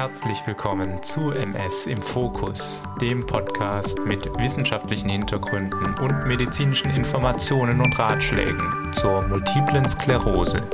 Herzlich 0.00 0.38
willkommen 0.46 1.02
zu 1.02 1.30
MS 1.30 1.86
im 1.86 2.00
Fokus, 2.00 2.82
dem 3.02 3.26
Podcast 3.26 3.98
mit 4.06 4.24
wissenschaftlichen 4.38 5.10
Hintergründen 5.10 5.94
und 5.98 6.26
medizinischen 6.26 6.90
Informationen 6.90 7.82
und 7.82 7.98
Ratschlägen 7.98 8.90
zur 8.92 9.20
multiplen 9.28 9.86
Sklerose. 9.86 10.66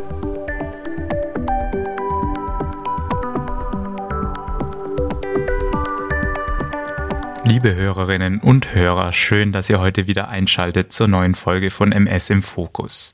Liebe 7.49 7.75
Hörerinnen 7.75 8.39
und 8.39 8.77
Hörer, 8.77 9.13
schön, 9.13 9.51
dass 9.51 9.69
ihr 9.69 9.81
heute 9.81 10.07
wieder 10.07 10.29
einschaltet 10.29 10.93
zur 10.93 11.09
neuen 11.09 11.35
Folge 11.35 11.73
von 11.73 11.91
MS 11.91 12.31
im 12.31 12.43
Fokus. 12.45 13.13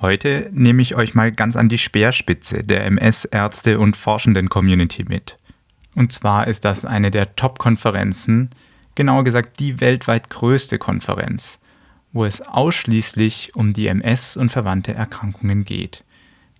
Heute 0.00 0.48
nehme 0.54 0.80
ich 0.80 0.94
euch 0.94 1.14
mal 1.14 1.30
ganz 1.30 1.56
an 1.56 1.68
die 1.68 1.76
Speerspitze 1.76 2.62
der 2.62 2.86
MS-Ärzte 2.86 3.78
und 3.78 3.98
Forschenden-Community 3.98 5.04
mit. 5.06 5.36
Und 5.94 6.10
zwar 6.10 6.46
ist 6.46 6.64
das 6.64 6.86
eine 6.86 7.10
der 7.10 7.36
Top-Konferenzen, 7.36 8.48
genauer 8.94 9.24
gesagt 9.24 9.60
die 9.60 9.78
weltweit 9.82 10.30
größte 10.30 10.78
Konferenz, 10.78 11.58
wo 12.14 12.24
es 12.24 12.40
ausschließlich 12.40 13.54
um 13.54 13.74
die 13.74 13.88
MS 13.88 14.38
und 14.38 14.50
verwandte 14.50 14.94
Erkrankungen 14.94 15.66
geht, 15.66 16.02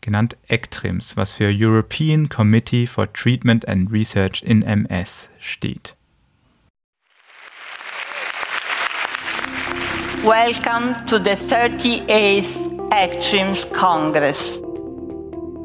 genannt 0.02 0.36
ECTRIMS, 0.48 1.16
was 1.16 1.30
für 1.30 1.50
European 1.50 2.28
Committee 2.28 2.86
for 2.86 3.10
Treatment 3.10 3.66
and 3.66 3.90
Research 3.90 4.42
in 4.42 4.60
MS 4.60 5.30
steht. 5.38 5.96
Welcome 10.22 10.94
to 11.06 11.16
the 11.16 11.30
38th 11.30 12.69
ECTRIMS 12.92 13.70
Congress. 13.70 14.60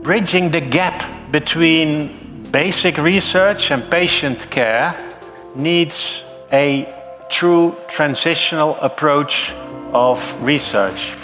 Bridging 0.03 0.51
the 0.51 0.61
gap 0.61 1.03
between 1.31 2.11
basic 2.51 2.99
research 2.99 3.71
and 3.71 3.89
patient 3.89 4.51
care 4.51 4.93
needs 5.55 6.23
a 6.51 6.85
true 7.29 7.75
transitional 7.87 8.77
approach 8.79 9.55
of 9.91 10.35
research. 10.45 11.15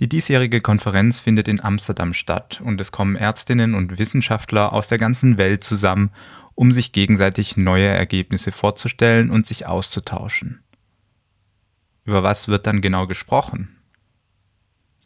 Die 0.00 0.08
diesjährige 0.08 0.60
Konferenz 0.60 1.20
findet 1.20 1.46
in 1.46 1.62
Amsterdam 1.62 2.14
statt 2.14 2.60
und 2.64 2.80
es 2.80 2.90
kommen 2.90 3.14
Ärztinnen 3.14 3.76
und 3.76 4.00
Wissenschaftler 4.00 4.72
aus 4.72 4.88
der 4.88 4.98
ganzen 4.98 5.38
Welt 5.38 5.62
zusammen, 5.62 6.10
um 6.56 6.72
sich 6.72 6.90
gegenseitig 6.90 7.56
neue 7.56 7.86
Ergebnisse 7.86 8.50
vorzustellen 8.50 9.30
und 9.30 9.46
sich 9.46 9.66
auszutauschen. 9.66 10.65
Über 12.06 12.22
was 12.22 12.46
wird 12.46 12.66
dann 12.66 12.80
genau 12.80 13.06
gesprochen? 13.08 13.76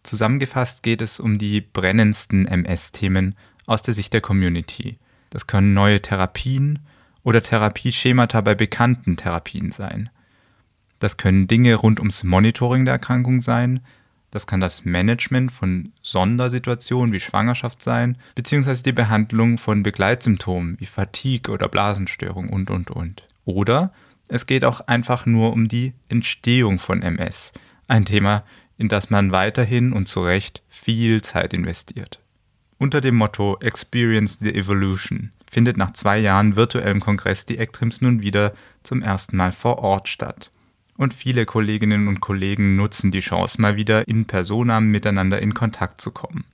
Zusammengefasst 0.03 0.83
geht 0.83 1.01
es 1.01 1.19
um 1.19 1.39
die 1.39 1.63
brennendsten 1.63 2.47
MS-Themen 2.47 3.35
aus 3.67 3.83
der 3.83 3.95
Sicht 3.95 4.13
der 4.13 4.21
Community. 4.21 4.99
Das 5.31 5.47
können 5.47 5.73
neue 5.73 6.03
Therapien 6.03 6.81
oder 7.23 7.43
Therapieschemata 7.43 8.43
bei 8.43 8.55
bekannten 8.55 9.17
Therapien 9.17 9.73
sein. 9.73 10.11
Das 10.99 11.17
können 11.17 11.49
Dinge 11.49 11.75
rund 11.75 12.01
ums 12.01 12.23
Monitoring 12.23 12.85
der 12.85 12.93
Erkrankung 12.95 13.41
sein, 13.41 13.81
das 14.31 14.47
kann 14.47 14.61
das 14.61 14.85
Management 14.85 15.51
von 15.51 15.93
Sondersituationen 16.03 17.13
wie 17.13 17.21
Schwangerschaft 17.21 17.83
sein, 17.83 18.17
beziehungsweise 18.35 18.83
die 18.83 18.93
Behandlung 18.93 19.59
von 19.59 19.83
Begleitsymptomen 19.83 20.79
wie 20.79 20.87
Fatigue 20.87 21.53
oder 21.53 21.69
Blasenstörung 21.69 22.49
und, 22.49 22.71
und, 22.71 22.91
und. 22.91 23.25
Oder 23.45 23.93
es 24.29 24.47
geht 24.47 24.65
auch 24.65 24.81
einfach 24.83 25.27
nur 25.27 25.53
um 25.53 25.69
die 25.69 25.93
Entstehung 26.09 26.79
von 26.79 27.03
MS, 27.03 27.53
ein 27.89 28.05
Thema, 28.05 28.45
in 28.79 28.89
das 28.89 29.11
man 29.11 29.33
weiterhin 29.33 29.93
und 29.93 30.09
zu 30.09 30.23
Recht 30.23 30.63
viel 30.69 31.21
Zeit 31.23 31.53
investiert. 31.53 32.21
Unter 32.79 33.01
dem 33.01 33.17
Motto 33.17 33.59
Experience 33.61 34.39
the 34.41 34.55
Evolution 34.55 35.33
findet 35.51 35.77
nach 35.77 35.91
zwei 35.91 36.19
Jahren 36.19 36.57
virtuellem 36.57 37.01
Kongress 37.01 37.45
die 37.45 37.59
ECTRIMS 37.59 38.01
nun 38.01 38.23
wieder 38.23 38.55
zum 38.85 39.03
ersten 39.03 39.37
Mal 39.37 39.53
vor 39.53 39.81
Ort 39.81 40.09
statt. 40.09 40.51
Und 40.97 41.13
viele 41.13 41.45
Kolleginnen 41.45 42.09
und 42.09 42.21
Kollegen 42.21 42.77
nutzen 42.77 43.11
die 43.11 43.21
Chance, 43.21 43.61
mal 43.61 43.77
wieder 43.77 44.07
in 44.07 44.27
Persona 44.27 44.81
miteinander 44.81 45.43
in 45.43 45.55
Kontakt 45.55 46.01
zu 46.01 46.11
kommen. 46.11 46.45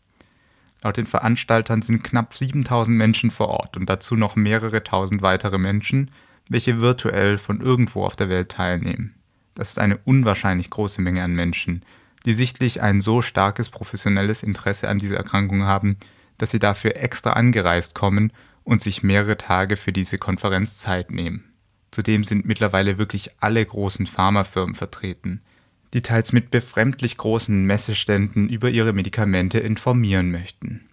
Laut 0.82 0.96
den 0.96 1.06
Veranstaltern 1.06 1.82
sind 1.82 2.02
knapp 2.04 2.34
7000 2.34 2.96
Menschen 2.96 3.30
vor 3.30 3.48
Ort 3.48 3.76
und 3.76 3.90
dazu 3.90 4.16
noch 4.16 4.34
mehrere 4.34 4.82
tausend 4.82 5.20
weitere 5.20 5.58
Menschen, 5.58 6.10
welche 6.48 6.80
virtuell 6.80 7.38
von 7.38 7.60
irgendwo 7.60 8.04
auf 8.04 8.16
der 8.16 8.28
Welt 8.28 8.50
teilnehmen. 8.50 9.14
Das 9.54 9.70
ist 9.70 9.78
eine 9.78 9.98
unwahrscheinlich 10.04 10.70
große 10.70 11.00
Menge 11.00 11.22
an 11.22 11.34
Menschen, 11.34 11.82
die 12.24 12.34
sichtlich 12.34 12.82
ein 12.82 13.00
so 13.00 13.22
starkes 13.22 13.70
professionelles 13.70 14.42
Interesse 14.42 14.88
an 14.88 14.98
dieser 14.98 15.16
Erkrankung 15.16 15.64
haben, 15.64 15.96
dass 16.38 16.50
sie 16.50 16.58
dafür 16.58 16.96
extra 16.96 17.30
angereist 17.32 17.94
kommen 17.94 18.32
und 18.64 18.82
sich 18.82 19.02
mehrere 19.02 19.38
Tage 19.38 19.76
für 19.76 19.92
diese 19.92 20.18
Konferenz 20.18 20.78
Zeit 20.78 21.10
nehmen. 21.10 21.44
Zudem 21.90 22.24
sind 22.24 22.44
mittlerweile 22.44 22.98
wirklich 22.98 23.30
alle 23.40 23.64
großen 23.64 24.06
Pharmafirmen 24.06 24.74
vertreten, 24.74 25.40
die 25.94 26.02
teils 26.02 26.32
mit 26.32 26.50
befremdlich 26.50 27.16
großen 27.16 27.64
Messeständen 27.64 28.48
über 28.48 28.68
ihre 28.68 28.92
Medikamente 28.92 29.58
informieren 29.60 30.30
möchten. 30.30 30.88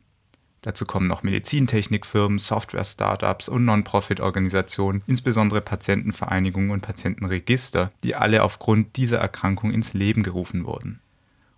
Dazu 0.64 0.86
kommen 0.86 1.08
noch 1.08 1.24
Medizintechnikfirmen, 1.24 2.40
Software-Startups 2.40 3.50
und 3.50 3.66
Non-Profit-Organisationen, 3.66 5.04
insbesondere 5.08 5.60
Patientenvereinigungen 5.60 6.72
und 6.72 6.80
Patientenregister, 6.80 7.92
die 8.02 8.16
alle 8.16 8.44
aufgrund 8.44 8.96
dieser 8.96 9.18
Erkrankung 9.20 9.72
ins 9.72 9.94
Leben 9.94 10.24
gerufen 10.24 10.66
wurden. 10.66 11.02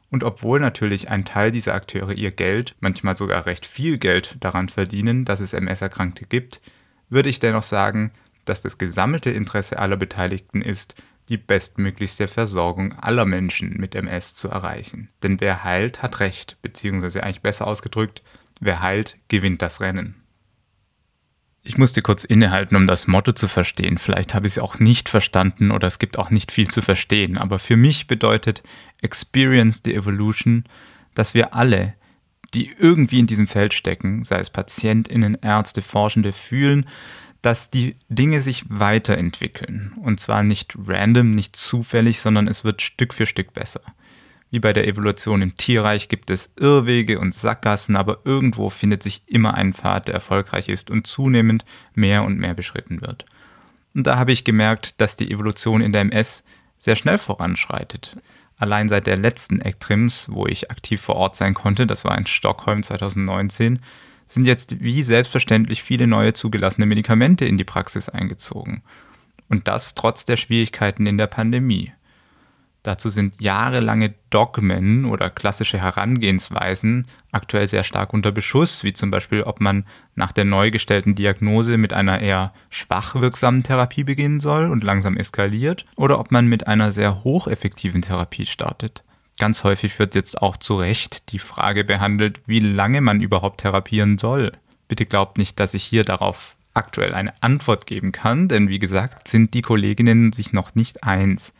Und 0.09 0.23
obwohl 0.23 0.59
natürlich 0.59 1.11
ein 1.11 1.23
Teil 1.23 1.51
dieser 1.51 1.75
Akteure 1.75 2.13
ihr 2.13 2.31
Geld, 2.31 2.75
manchmal 2.79 3.15
sogar 3.15 3.45
recht 3.45 3.67
viel 3.67 3.99
Geld, 3.99 4.37
daran 4.39 4.69
verdienen, 4.69 5.23
dass 5.23 5.39
es 5.39 5.53
MS-Erkrankte 5.53 6.25
gibt, 6.25 6.59
würde 7.07 7.29
ich 7.29 7.39
dennoch 7.39 7.63
sagen, 7.63 8.11
dass 8.43 8.61
das 8.61 8.79
gesammelte 8.79 9.29
Interesse 9.29 9.77
aller 9.77 9.97
Beteiligten 9.97 10.63
ist, 10.63 10.95
die 11.29 11.37
bestmöglichste 11.37 12.27
Versorgung 12.27 12.93
aller 12.93 13.25
Menschen 13.25 13.77
mit 13.77 13.93
MS 13.93 14.33
zu 14.33 14.47
erreichen. 14.47 15.09
Denn 15.21 15.39
wer 15.41 15.63
heilt, 15.63 16.01
hat 16.01 16.19
Recht, 16.19 16.57
beziehungsweise 16.63 17.23
eigentlich 17.23 17.41
besser 17.41 17.67
ausgedrückt, 17.67 18.23
Wer 18.59 18.81
heilt, 18.81 19.17
gewinnt 19.27 19.61
das 19.61 19.81
Rennen. 19.81 20.15
Ich 21.67 21.79
musste 21.79 22.03
kurz 22.03 22.23
innehalten, 22.23 22.75
um 22.75 22.85
das 22.85 23.07
Motto 23.07 23.31
zu 23.31 23.47
verstehen. 23.47 23.97
Vielleicht 23.97 24.35
habe 24.35 24.45
ich 24.45 24.53
es 24.53 24.59
auch 24.59 24.77
nicht 24.77 25.09
verstanden 25.09 25.71
oder 25.71 25.87
es 25.87 25.97
gibt 25.97 26.19
auch 26.19 26.29
nicht 26.29 26.51
viel 26.51 26.67
zu 26.67 26.83
verstehen. 26.83 27.39
Aber 27.39 27.57
für 27.57 27.75
mich 27.75 28.05
bedeutet 28.05 28.61
Experience 29.01 29.81
the 29.83 29.95
Evolution, 29.95 30.65
dass 31.15 31.33
wir 31.33 31.55
alle, 31.55 31.95
die 32.53 32.71
irgendwie 32.77 33.19
in 33.19 33.25
diesem 33.25 33.47
Feld 33.47 33.73
stecken, 33.73 34.23
sei 34.23 34.39
es 34.39 34.51
Patientinnen, 34.51 35.39
Ärzte, 35.41 35.81
Forschende, 35.81 36.33
fühlen, 36.33 36.85
dass 37.41 37.71
die 37.71 37.95
Dinge 38.09 38.41
sich 38.41 38.65
weiterentwickeln. 38.69 39.93
Und 40.03 40.19
zwar 40.19 40.43
nicht 40.43 40.75
random, 40.77 41.31
nicht 41.31 41.55
zufällig, 41.55 42.21
sondern 42.21 42.47
es 42.47 42.63
wird 42.63 42.83
Stück 42.83 43.11
für 43.11 43.25
Stück 43.25 43.53
besser. 43.53 43.81
Wie 44.55 44.61
bei 44.61 44.71
der 44.71 44.87
Evolution 44.87 45.41
im 45.41 45.57
Tierreich 45.57 46.07
gibt 46.07 46.29
es 46.29 46.53
Irrwege 46.57 47.19
und 47.19 47.35
Sackgassen, 47.35 47.97
aber 47.97 48.19
irgendwo 48.23 48.69
findet 48.69 49.03
sich 49.03 49.21
immer 49.25 49.55
ein 49.55 49.73
Pfad, 49.73 50.07
der 50.07 50.13
erfolgreich 50.13 50.69
ist 50.69 50.89
und 50.89 51.07
zunehmend 51.07 51.65
mehr 51.93 52.23
und 52.23 52.37
mehr 52.39 52.53
beschritten 52.53 53.01
wird. 53.01 53.25
Und 53.93 54.07
da 54.07 54.17
habe 54.17 54.31
ich 54.31 54.45
gemerkt, 54.45 55.01
dass 55.01 55.17
die 55.17 55.29
Evolution 55.29 55.81
in 55.81 55.91
der 55.91 56.03
MS 56.03 56.45
sehr 56.77 56.95
schnell 56.95 57.17
voranschreitet. 57.17 58.15
Allein 58.57 58.87
seit 58.87 59.07
der 59.07 59.17
letzten 59.17 59.59
Ektrims, 59.59 60.27
wo 60.31 60.47
ich 60.47 60.71
aktiv 60.71 61.01
vor 61.01 61.17
Ort 61.17 61.35
sein 61.35 61.53
konnte, 61.53 61.85
das 61.85 62.05
war 62.05 62.17
in 62.17 62.25
Stockholm 62.25 62.81
2019, 62.81 63.79
sind 64.25 64.45
jetzt 64.45 64.79
wie 64.79 65.03
selbstverständlich 65.03 65.83
viele 65.83 66.07
neue 66.07 66.31
zugelassene 66.31 66.85
Medikamente 66.85 67.43
in 67.43 67.57
die 67.57 67.65
Praxis 67.65 68.07
eingezogen. 68.07 68.83
Und 69.49 69.67
das 69.67 69.95
trotz 69.95 70.23
der 70.23 70.37
Schwierigkeiten 70.37 71.07
in 71.07 71.17
der 71.17 71.27
Pandemie. 71.27 71.91
Dazu 72.85 73.09
sind 73.09 73.41
jahrelange 73.41 74.13
Dogmen 74.29 75.05
oder 75.05 75.31
klassische 75.31 75.79
Herangehensweisen 75.79 77.07
aktuell 77.31 77.67
sehr 77.67 77.83
stark 77.83 78.13
unter 78.13 78.31
Beschuss, 78.31 78.83
wie 78.83 78.93
zum 78.93 79.09
Beispiel, 79.09 79.41
ob 79.41 79.59
man 79.59 79.85
nach 80.13 80.31
der 80.31 80.45
neu 80.45 80.69
gestellten 80.69 81.15
Diagnose 81.15 81.77
mit 81.77 81.93
einer 81.93 82.21
eher 82.21 82.53
schwach 82.69 83.15
wirksamen 83.15 83.63
Therapie 83.63 84.03
beginnen 84.03 84.39
soll 84.39 84.69
und 84.69 84.83
langsam 84.83 85.17
eskaliert, 85.17 85.83
oder 85.95 86.19
ob 86.19 86.31
man 86.31 86.45
mit 86.45 86.67
einer 86.67 86.91
sehr 86.91 87.23
hocheffektiven 87.23 88.03
Therapie 88.03 88.45
startet. 88.45 89.03
Ganz 89.39 89.63
häufig 89.63 89.97
wird 89.97 90.13
jetzt 90.13 90.39
auch 90.39 90.55
zu 90.55 90.77
Recht 90.77 91.31
die 91.31 91.39
Frage 91.39 91.85
behandelt, 91.85 92.39
wie 92.45 92.59
lange 92.59 93.01
man 93.01 93.19
überhaupt 93.19 93.61
therapieren 93.61 94.19
soll. 94.19 94.51
Bitte 94.87 95.07
glaubt 95.07 95.39
nicht, 95.39 95.59
dass 95.59 95.73
ich 95.73 95.83
hier 95.83 96.03
darauf 96.03 96.55
aktuell 96.75 97.15
eine 97.15 97.33
Antwort 97.41 97.87
geben 97.87 98.11
kann, 98.11 98.47
denn 98.47 98.69
wie 98.69 98.79
gesagt, 98.79 99.27
sind 99.27 99.55
die 99.55 99.63
Kolleginnen 99.63 100.33
sich 100.33 100.53
noch 100.53 100.75
nicht 100.75 101.03
eins. 101.03 101.51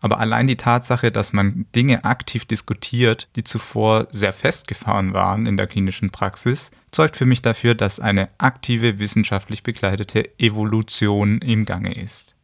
Aber 0.00 0.18
allein 0.18 0.46
die 0.46 0.56
Tatsache, 0.56 1.12
dass 1.12 1.32
man 1.32 1.66
Dinge 1.74 2.04
aktiv 2.04 2.46
diskutiert, 2.46 3.28
die 3.36 3.44
zuvor 3.44 4.08
sehr 4.10 4.32
festgefahren 4.32 5.12
waren 5.12 5.46
in 5.46 5.58
der 5.58 5.66
klinischen 5.66 6.10
Praxis, 6.10 6.70
zeugt 6.90 7.18
für 7.18 7.26
mich 7.26 7.42
dafür, 7.42 7.74
dass 7.74 8.00
eine 8.00 8.30
aktive 8.38 8.98
wissenschaftlich 8.98 9.62
begleitete 9.62 10.38
Evolution 10.38 11.38
im 11.42 11.66
Gange 11.66 11.94
ist. 11.94 12.34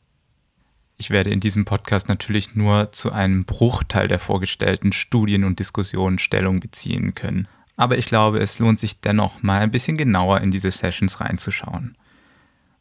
Ich 0.98 1.10
werde 1.10 1.30
in 1.30 1.40
diesem 1.40 1.64
Podcast 1.64 2.08
natürlich 2.08 2.54
nur 2.54 2.92
zu 2.92 3.12
einem 3.12 3.44
Bruchteil 3.44 4.08
der 4.08 4.18
vorgestellten 4.18 4.92
Studien 4.92 5.44
und 5.44 5.58
Diskussionen 5.58 6.18
Stellung 6.18 6.60
beziehen 6.60 7.14
können. 7.14 7.48
aber 7.78 7.98
ich 7.98 8.06
glaube, 8.06 8.38
es 8.38 8.58
lohnt 8.58 8.80
sich 8.80 9.00
dennoch 9.00 9.42
mal 9.42 9.60
ein 9.60 9.70
bisschen 9.70 9.98
genauer 9.98 10.40
in 10.40 10.50
diese 10.50 10.70
Sessions 10.70 11.20
reinzuschauen. 11.20 11.96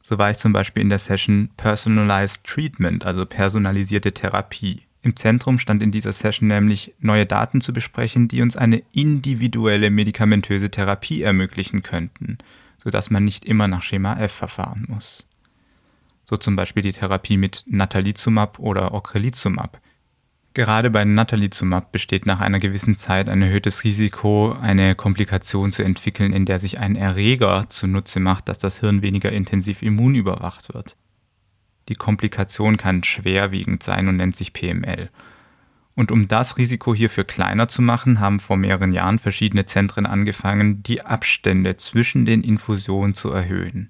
So 0.07 0.19
war 0.19 0.29
ich 0.29 0.37
zum 0.37 0.53
Beispiel 0.53 0.83
in 0.83 0.89
der 0.89 0.99
Session 0.99 1.49
Personalized 1.57 2.43
Treatment, 2.43 3.07
also 3.07 3.25
personalisierte 3.25 4.11
Therapie. 4.11 4.83
Im 5.01 5.15
Zentrum 5.15 5.57
stand 5.57 5.81
in 5.81 5.89
dieser 5.89 6.13
Session 6.13 6.47
nämlich, 6.47 6.93
neue 6.99 7.25
Daten 7.25 7.59
zu 7.59 7.73
besprechen, 7.73 8.27
die 8.27 8.43
uns 8.43 8.55
eine 8.55 8.83
individuelle 8.91 9.89
medikamentöse 9.89 10.69
Therapie 10.69 11.23
ermöglichen 11.23 11.81
könnten, 11.81 12.37
sodass 12.77 13.09
man 13.09 13.25
nicht 13.25 13.45
immer 13.45 13.67
nach 13.67 13.81
Schema 13.81 14.19
F 14.19 14.31
verfahren 14.31 14.85
muss. 14.87 15.25
So 16.23 16.37
zum 16.37 16.55
Beispiel 16.55 16.83
die 16.83 16.91
Therapie 16.91 17.37
mit 17.37 17.63
Natalizumab 17.65 18.59
oder 18.59 18.93
Ocrelizumab, 18.93 19.81
Gerade 20.55 20.89
bei 20.89 21.03
Natalizumab 21.03 21.91
besteht 21.91 22.25
nach 22.25 22.39
einer 22.39 22.59
gewissen 22.59 22.95
Zeit 22.95 23.27
ein 23.27 23.41
erhöhtes 23.41 23.83
Risiko, 23.83 24.53
eine 24.53 24.95
Komplikation 24.95 25.73
zu 25.73 25.83
entwickeln, 25.83 26.31
in 26.31 26.45
der 26.45 26.59
sich 26.59 26.79
ein 26.79 26.95
Erreger 26.95 27.65
zunutze 27.69 28.21
macht, 28.21 28.47
dass 28.47 28.57
das 28.57 28.79
Hirn 28.79 29.01
weniger 29.01 29.33
intensiv 29.33 29.81
immunüberwacht 29.81 30.73
wird. 30.73 30.95
Die 31.89 31.95
Komplikation 31.95 32.77
kann 32.77 33.03
schwerwiegend 33.03 33.83
sein 33.83 34.07
und 34.07 34.15
nennt 34.15 34.37
sich 34.37 34.53
PML. 34.53 35.09
Und 35.93 36.13
um 36.13 36.29
das 36.29 36.55
Risiko 36.57 36.95
hierfür 36.95 37.25
kleiner 37.25 37.67
zu 37.67 37.81
machen, 37.81 38.21
haben 38.21 38.39
vor 38.39 38.55
mehreren 38.55 38.93
Jahren 38.93 39.19
verschiedene 39.19 39.65
Zentren 39.65 40.05
angefangen, 40.05 40.81
die 40.83 41.01
Abstände 41.01 41.75
zwischen 41.75 42.23
den 42.23 42.41
Infusionen 42.41 43.13
zu 43.13 43.29
erhöhen. 43.29 43.89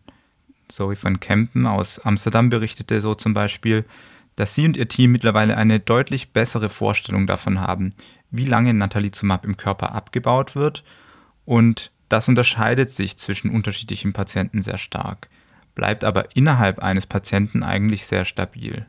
Zoe 0.68 0.98
van 1.00 1.20
Kempen 1.20 1.68
aus 1.68 2.00
Amsterdam 2.00 2.50
berichtete 2.50 3.02
so 3.02 3.14
zum 3.14 3.36
Beispiel, 3.36 3.86
dass 4.36 4.56
sie 4.56 4.66
und 4.66 4.78
ihr 4.78 4.88
Team 4.88 5.12
mittlerweile 5.12 5.58
eine 5.58 5.80
deutlich 5.80 6.32
bessere 6.32 6.70
Vorstellung 6.70 7.28
davon 7.28 7.60
haben, 7.62 7.92
wie 8.32 8.46
lange 8.46 8.74
Natalizumab 8.74 9.46
im 9.46 9.58
Körper 9.58 9.94
abgebaut 9.94 10.56
wird 10.56 10.84
und 11.46 11.92
das 12.10 12.28
unterscheidet 12.28 12.92
sich 12.92 13.18
zwischen 13.18 13.50
unterschiedlichen 13.50 14.14
Patienten 14.14 14.62
sehr 14.62 14.78
stark, 14.78 15.30
bleibt 15.74 16.04
aber 16.04 16.36
innerhalb 16.36 16.80
eines 16.80 17.08
Patienten 17.08 17.64
eigentlich 17.64 18.06
sehr 18.06 18.26
stabil. 18.26 18.86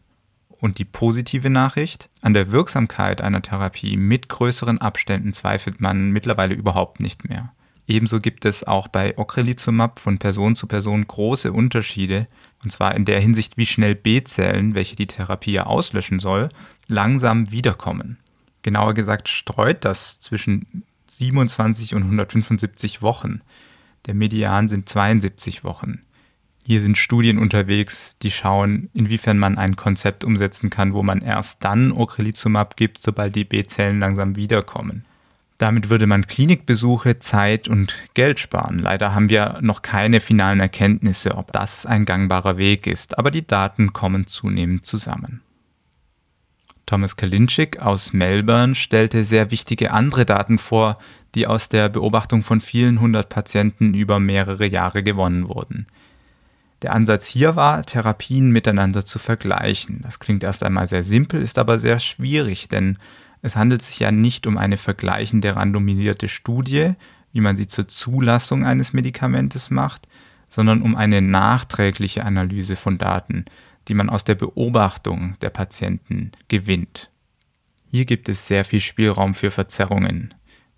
Und 0.48 0.78
die 0.78 0.84
positive 0.84 1.50
Nachricht, 1.50 2.08
an 2.22 2.34
der 2.34 2.50
Wirksamkeit 2.50 3.20
einer 3.20 3.42
Therapie 3.42 3.96
mit 3.96 4.28
größeren 4.28 4.78
Abständen 4.78 5.32
zweifelt 5.32 5.80
man 5.80 6.10
mittlerweile 6.10 6.54
überhaupt 6.54 7.00
nicht 7.00 7.28
mehr. 7.28 7.52
Ebenso 7.86 8.20
gibt 8.20 8.44
es 8.44 8.64
auch 8.64 8.88
bei 8.88 9.16
Ocrelizumab 9.16 10.00
von 10.00 10.18
Person 10.18 10.56
zu 10.56 10.66
Person 10.66 11.06
große 11.06 11.52
Unterschiede, 11.52 12.26
und 12.66 12.70
zwar 12.72 12.96
in 12.96 13.04
der 13.04 13.20
Hinsicht, 13.20 13.56
wie 13.56 13.64
schnell 13.64 13.94
B-Zellen, 13.94 14.74
welche 14.74 14.96
die 14.96 15.06
Therapie 15.06 15.52
ja 15.52 15.66
auslöschen 15.66 16.18
soll, 16.18 16.48
langsam 16.88 17.52
wiederkommen. 17.52 18.16
Genauer 18.62 18.92
gesagt 18.92 19.28
streut 19.28 19.84
das 19.84 20.18
zwischen 20.18 20.82
27 21.06 21.94
und 21.94 22.02
175 22.02 23.02
Wochen. 23.02 23.40
Der 24.06 24.14
Median 24.14 24.66
sind 24.66 24.88
72 24.88 25.62
Wochen. 25.62 26.00
Hier 26.64 26.80
sind 26.80 26.98
Studien 26.98 27.38
unterwegs, 27.38 28.18
die 28.18 28.32
schauen, 28.32 28.90
inwiefern 28.92 29.38
man 29.38 29.58
ein 29.58 29.76
Konzept 29.76 30.24
umsetzen 30.24 30.68
kann, 30.68 30.92
wo 30.92 31.04
man 31.04 31.20
erst 31.20 31.62
dann 31.62 31.92
Ocrelizumab 31.92 32.76
gibt, 32.76 32.98
sobald 32.98 33.36
die 33.36 33.44
B-Zellen 33.44 34.00
langsam 34.00 34.34
wiederkommen. 34.34 35.04
Damit 35.58 35.88
würde 35.88 36.06
man 36.06 36.26
Klinikbesuche, 36.26 37.18
Zeit 37.18 37.66
und 37.66 37.94
Geld 38.12 38.40
sparen. 38.40 38.78
Leider 38.78 39.14
haben 39.14 39.30
wir 39.30 39.58
noch 39.62 39.80
keine 39.80 40.20
finalen 40.20 40.60
Erkenntnisse, 40.60 41.34
ob 41.36 41.50
das 41.52 41.86
ein 41.86 42.04
gangbarer 42.04 42.58
Weg 42.58 42.86
ist, 42.86 43.18
aber 43.18 43.30
die 43.30 43.46
Daten 43.46 43.94
kommen 43.94 44.26
zunehmend 44.26 44.84
zusammen. 44.84 45.40
Thomas 46.84 47.16
Kalinschik 47.16 47.80
aus 47.80 48.12
Melbourne 48.12 48.76
stellte 48.76 49.24
sehr 49.24 49.50
wichtige 49.50 49.92
andere 49.92 50.24
Daten 50.24 50.58
vor, 50.58 50.98
die 51.34 51.46
aus 51.46 51.68
der 51.68 51.88
Beobachtung 51.88 52.42
von 52.44 52.60
vielen 52.60 53.00
hundert 53.00 53.28
Patienten 53.28 53.94
über 53.94 54.20
mehrere 54.20 54.66
Jahre 54.66 55.02
gewonnen 55.02 55.48
wurden. 55.48 55.86
Der 56.82 56.92
Ansatz 56.92 57.26
hier 57.26 57.56
war, 57.56 57.82
Therapien 57.82 58.50
miteinander 58.50 59.04
zu 59.04 59.18
vergleichen. 59.18 60.00
Das 60.02 60.20
klingt 60.20 60.44
erst 60.44 60.62
einmal 60.62 60.86
sehr 60.86 61.02
simpel, 61.02 61.42
ist 61.42 61.58
aber 61.58 61.78
sehr 61.78 61.98
schwierig, 61.98 62.68
denn 62.68 62.98
es 63.42 63.56
handelt 63.56 63.82
sich 63.82 63.98
ja 63.98 64.10
nicht 64.10 64.46
um 64.46 64.58
eine 64.58 64.76
vergleichende 64.76 65.56
randomisierte 65.56 66.28
Studie, 66.28 66.94
wie 67.32 67.40
man 67.40 67.56
sie 67.56 67.68
zur 67.68 67.88
Zulassung 67.88 68.64
eines 68.64 68.92
Medikamentes 68.92 69.70
macht, 69.70 70.08
sondern 70.48 70.82
um 70.82 70.96
eine 70.96 71.20
nachträgliche 71.20 72.24
Analyse 72.24 72.76
von 72.76 72.98
Daten, 72.98 73.44
die 73.88 73.94
man 73.94 74.08
aus 74.08 74.24
der 74.24 74.34
Beobachtung 74.34 75.34
der 75.40 75.50
Patienten 75.50 76.32
gewinnt. 76.48 77.10
Hier 77.90 78.04
gibt 78.04 78.28
es 78.28 78.46
sehr 78.46 78.64
viel 78.64 78.80
Spielraum 78.80 79.34
für 79.34 79.50
Verzerrungen. 79.50 80.34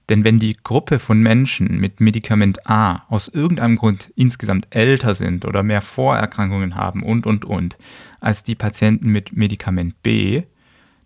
Denn 0.09 0.25
wenn 0.25 0.39
die 0.39 0.57
Gruppe 0.63 0.99
von 0.99 1.21
Menschen 1.21 1.79
mit 1.81 2.01
Medikament 2.01 2.67
A 2.67 3.05
aus 3.09 3.29
irgendeinem 3.29 3.77
Grund 3.77 4.11
insgesamt 4.17 4.67
älter 4.71 5.15
sind 5.15 5.45
oder 5.45 5.63
mehr 5.63 5.83
Vorerkrankungen 5.83 6.77
haben 6.77 7.03
und, 7.03 7.27
und, 7.27 7.45
und, 7.45 7.77
als 8.21 8.43
die 8.43 8.55
Patienten 8.55 9.11
mit 9.11 9.37
Medikament 9.37 10.03
B, 10.03 10.45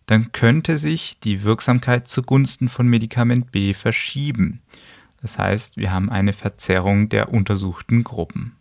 dann 0.07 0.33
könnte 0.33 0.79
sich 0.79 1.19
die 1.21 1.43
Wirksamkeit 1.43 2.09
zugunsten 2.09 2.69
von 2.69 2.89
Medikament 2.89 3.53
B 3.53 3.75
verschieben. 3.75 4.61
Das 5.21 5.39
heißt, 5.39 5.77
wir 5.77 5.93
haben 5.93 6.11
eine 6.11 6.33
Verzerrung 6.33 7.09
der 7.09 7.33
untersuchten 7.33 8.03
Gruppen. 8.03 8.57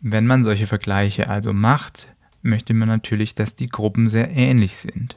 Wenn 0.00 0.26
man 0.26 0.42
solche 0.42 0.66
Vergleiche 0.66 1.28
also 1.28 1.52
macht, 1.52 2.14
möchte 2.42 2.74
man 2.74 2.88
natürlich, 2.88 3.34
dass 3.34 3.56
die 3.56 3.68
Gruppen 3.68 4.08
sehr 4.08 4.30
ähnlich 4.30 4.76
sind. 4.76 5.16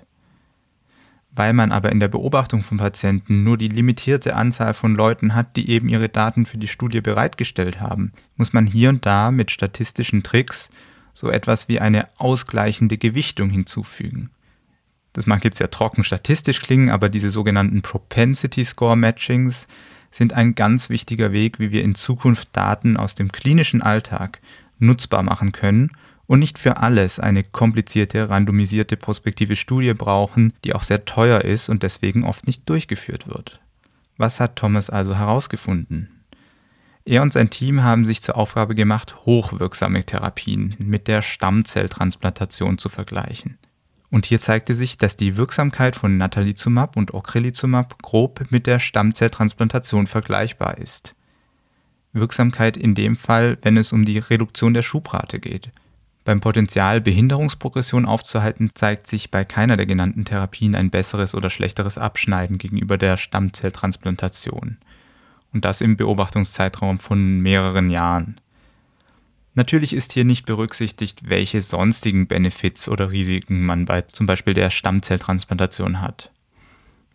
Weil 1.32 1.54
man 1.54 1.72
aber 1.72 1.92
in 1.92 2.00
der 2.00 2.08
Beobachtung 2.08 2.64
von 2.64 2.78
Patienten 2.78 3.44
nur 3.44 3.58
die 3.58 3.68
limitierte 3.68 4.36
Anzahl 4.36 4.74
von 4.74 4.96
Leuten 4.96 5.36
hat, 5.36 5.56
die 5.56 5.70
eben 5.70 5.88
ihre 5.88 6.10
Daten 6.10 6.46
für 6.46 6.58
die 6.58 6.68
Studie 6.68 7.02
bereitgestellt 7.02 7.80
haben, 7.80 8.12
muss 8.38 8.54
man 8.54 8.66
hier 8.66 8.90
und 8.90 9.06
da 9.06 9.30
mit 9.32 9.52
statistischen 9.52 10.24
Tricks 10.24 10.72
so 11.14 11.30
etwas 11.30 11.68
wie 11.68 11.80
eine 11.80 12.08
ausgleichende 12.18 12.98
Gewichtung 12.98 13.50
hinzufügen. 13.50 14.32
Das 15.14 15.26
mag 15.26 15.44
jetzt 15.44 15.58
sehr 15.58 15.72
trocken 15.72 16.04
statistisch 16.04 16.62
klingen, 16.62 16.90
aber 16.90 17.10
diese 17.10 17.30
sogenannten 17.30 17.82
Propensity 17.82 18.64
Score 18.66 18.96
Matchings 18.96 19.68
sind 20.12 20.34
ein 20.34 20.56
ganz 20.56 20.90
wichtiger 20.90 21.32
Weg, 21.32 21.60
wie 21.60 21.72
wir 21.72 21.84
in 21.84 21.96
Zukunft 21.96 22.50
Daten 22.54 22.98
aus 22.98 23.16
dem 23.16 23.32
klinischen 23.32 23.82
Alltag 23.82 24.40
nutzbar 24.80 25.24
machen 25.24 25.52
können 25.52 25.92
und 26.28 26.40
nicht 26.40 26.60
für 26.60 26.78
alles 26.78 27.20
eine 27.20 27.44
komplizierte, 27.44 28.30
randomisierte 28.30 28.98
prospektive 28.98 29.56
Studie 29.56 29.94
brauchen, 29.94 30.54
die 30.64 30.74
auch 30.74 30.84
sehr 30.84 31.06
teuer 31.06 31.42
ist 31.42 31.70
und 31.70 31.84
deswegen 31.84 32.24
oft 32.24 32.46
nicht 32.46 32.70
durchgeführt 32.70 33.28
wird. 33.28 33.60
Was 34.18 34.40
hat 34.40 34.56
Thomas 34.56 34.90
also 34.90 35.16
herausgefunden? 35.16 36.10
Er 37.06 37.22
und 37.22 37.32
sein 37.32 37.50
Team 37.50 37.84
haben 37.84 38.06
sich 38.06 38.22
zur 38.22 38.36
Aufgabe 38.36 38.76
gemacht, 38.76 39.16
hochwirksame 39.26 40.04
Therapien 40.04 40.76
mit 40.78 41.08
der 41.08 41.22
Stammzelltransplantation 41.22 42.78
zu 42.78 42.90
vergleichen. 42.90 43.58
Und 44.10 44.26
hier 44.26 44.40
zeigte 44.40 44.74
sich, 44.74 44.98
dass 44.98 45.18
die 45.18 45.36
Wirksamkeit 45.36 45.96
von 45.96 46.18
Natalizumab 46.18 46.96
und 46.96 47.14
Ocrelizumab 47.14 48.02
grob 48.02 48.46
mit 48.50 48.66
der 48.66 48.80
Stammzelltransplantation 48.80 50.08
vergleichbar 50.08 50.78
ist. 50.78 51.14
Wirksamkeit 52.14 52.78
in 52.78 52.96
dem 52.96 53.16
Fall, 53.16 53.58
wenn 53.62 53.78
es 53.78 53.92
um 53.92 54.06
die 54.06 54.18
Reduktion 54.20 54.74
der 54.74 54.82
Schubrate 54.82 55.40
geht. 55.40 55.72
Beim 56.24 56.42
Potenzial, 56.42 57.00
Behinderungsprogression 57.00 58.06
aufzuhalten, 58.06 58.72
zeigt 58.74 59.08
sich 59.08 59.32
bei 59.32 59.46
keiner 59.46 59.78
der 59.78 59.86
genannten 59.86 60.26
Therapien 60.26 60.76
ein 60.76 60.90
besseres 60.90 61.34
oder 61.34 61.50
schlechteres 61.50 61.98
Abschneiden 61.98 62.58
gegenüber 62.58 62.98
der 62.98 63.16
Stammzelltransplantation. 63.16 64.78
Und 65.54 65.64
das 65.64 65.80
im 65.80 65.96
Beobachtungszeitraum 65.96 67.00
von 67.00 67.40
mehreren 67.40 67.90
Jahren. 67.90 68.42
Natürlich 69.58 69.94
ist 69.94 70.14
hier 70.14 70.24
nicht 70.24 70.46
berücksichtigt, 70.46 71.30
welche 71.30 71.64
sonstigen 71.64 72.28
Benefits 72.28 72.88
oder 72.88 73.10
Risiken 73.10 73.66
man 73.66 73.86
bei 73.86 74.04
zum 74.04 74.28
Beispiel 74.28 74.54
der 74.54 74.70
Stammzelltransplantation 74.70 76.00
hat. 76.00 76.32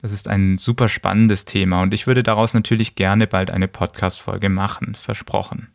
Das 0.00 0.10
ist 0.10 0.26
ein 0.26 0.58
super 0.58 0.88
spannendes 0.88 1.44
Thema 1.44 1.82
und 1.82 1.94
ich 1.94 2.08
würde 2.08 2.24
daraus 2.24 2.52
natürlich 2.52 2.96
gerne 2.96 3.28
bald 3.28 3.52
eine 3.52 3.68
Podcast-Folge 3.68 4.48
machen, 4.48 4.96
versprochen. 4.96 5.68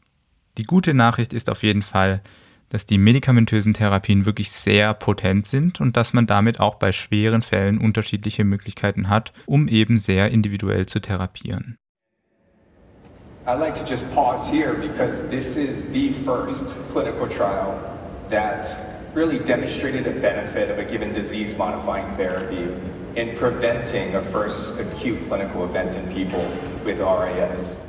Die 0.57 0.65
gute 0.65 0.93
Nachricht 0.93 1.31
ist 1.31 1.49
auf 1.49 1.63
jeden 1.63 1.83
Fall, 1.83 2.21
dass 2.67 2.85
die 2.85 2.97
medikamentösen 2.97 3.73
Therapien 3.73 4.25
wirklich 4.25 4.51
sehr 4.51 4.93
potent 4.93 5.47
sind 5.47 5.79
und 5.79 5.95
dass 5.95 6.11
man 6.11 6.27
damit 6.27 6.59
auch 6.59 6.75
bei 6.75 6.91
schweren 6.91 7.43
Fällen 7.43 7.77
unterschiedliche 7.77 8.43
Möglichkeiten 8.43 9.07
hat, 9.07 9.31
um 9.45 9.69
eben 9.69 9.97
sehr 9.97 10.31
individuell 10.31 10.85
zu 10.85 10.99
therapieren. 10.99 11.77
I'd 13.49 13.61
like 13.61 13.75
to 13.75 13.85
just 13.85 14.05
pause 14.13 14.45
here 14.45 14.73
because 14.73 15.21
this 15.29 15.55
is 15.55 15.85
the 15.93 16.11
first 16.25 16.65
clinical 16.91 17.29
trial 17.29 17.79
that 18.29 18.75
really 19.13 19.39
demonstrated 19.39 20.05
a 20.05 20.19
benefit 20.19 20.69
of 20.69 20.79
a 20.79 20.83
given 20.83 21.13
disease 21.13 21.57
modifying 21.57 22.13
therapy 22.17 22.67
in 23.15 23.37
preventing 23.37 24.15
a 24.15 24.21
first 24.21 24.77
acute 24.81 25.25
clinical 25.29 25.63
event 25.63 25.95
in 25.95 26.13
people 26.13 26.45
with 26.83 26.99
RAS. 26.99 27.79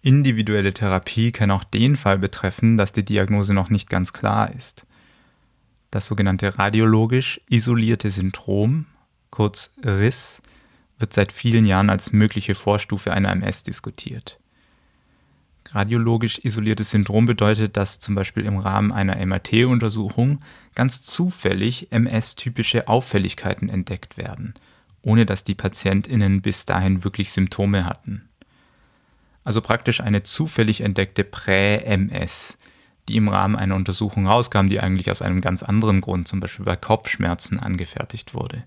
Individuelle 0.00 0.72
Therapie 0.72 1.32
kann 1.32 1.50
auch 1.50 1.64
den 1.64 1.94
Fall 1.94 2.16
betreffen, 2.16 2.78
dass 2.78 2.92
die 2.92 3.04
Diagnose 3.04 3.52
noch 3.52 3.68
nicht 3.68 3.90
ganz 3.90 4.14
klar 4.14 4.50
ist. 4.54 4.86
Das 5.90 6.06
sogenannte 6.06 6.58
radiologisch 6.58 7.42
isolierte 7.50 8.10
Syndrom, 8.10 8.86
kurz 9.28 9.70
RIS, 9.84 10.40
wird 10.98 11.12
seit 11.12 11.30
vielen 11.30 11.66
Jahren 11.66 11.90
als 11.90 12.10
mögliche 12.12 12.54
Vorstufe 12.54 13.12
einer 13.12 13.30
MS 13.32 13.64
diskutiert. 13.64 14.38
Radiologisch 15.72 16.38
isoliertes 16.44 16.90
Syndrom 16.90 17.26
bedeutet, 17.26 17.76
dass 17.76 18.00
zum 18.00 18.14
Beispiel 18.14 18.44
im 18.46 18.58
Rahmen 18.58 18.90
einer 18.90 19.24
MRT-Untersuchung 19.24 20.40
ganz 20.74 21.02
zufällig 21.02 21.92
MS-typische 21.92 22.88
Auffälligkeiten 22.88 23.68
entdeckt 23.68 24.16
werden, 24.16 24.54
ohne 25.02 25.26
dass 25.26 25.44
die 25.44 25.54
PatientInnen 25.54 26.40
bis 26.40 26.64
dahin 26.64 27.04
wirklich 27.04 27.32
Symptome 27.32 27.84
hatten. 27.84 28.28
Also 29.44 29.60
praktisch 29.60 30.00
eine 30.00 30.22
zufällig 30.22 30.80
entdeckte 30.80 31.24
Prä-MS, 31.24 32.58
die 33.08 33.16
im 33.16 33.28
Rahmen 33.28 33.56
einer 33.56 33.76
Untersuchung 33.76 34.26
rauskam, 34.26 34.68
die 34.68 34.80
eigentlich 34.80 35.10
aus 35.10 35.22
einem 35.22 35.40
ganz 35.40 35.62
anderen 35.62 36.00
Grund, 36.00 36.28
zum 36.28 36.40
Beispiel 36.40 36.64
bei 36.64 36.76
Kopfschmerzen, 36.76 37.58
angefertigt 37.58 38.34
wurde. 38.34 38.64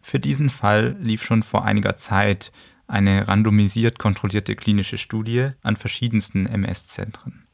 Für 0.00 0.18
diesen 0.18 0.48
Fall 0.48 0.96
lief 1.00 1.22
schon 1.22 1.42
vor 1.42 1.64
einiger 1.64 1.96
Zeit 1.96 2.52
eine 2.88 3.28
randomisiert 3.28 3.98
kontrollierte 3.98 4.56
klinische 4.56 4.98
Studie 4.98 5.50
an 5.62 5.76
verschiedensten 5.76 6.46
MS-Zentren. 6.46 7.44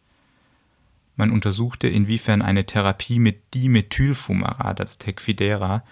Man 1.16 1.30
untersuchte, 1.30 1.86
inwiefern 1.86 2.42
eine 2.42 2.66
Therapie 2.66 3.18
mit 3.18 3.54
Dimethylfumarat, 3.54 4.80
also 4.80 4.94
Tecfidera, 4.98 5.84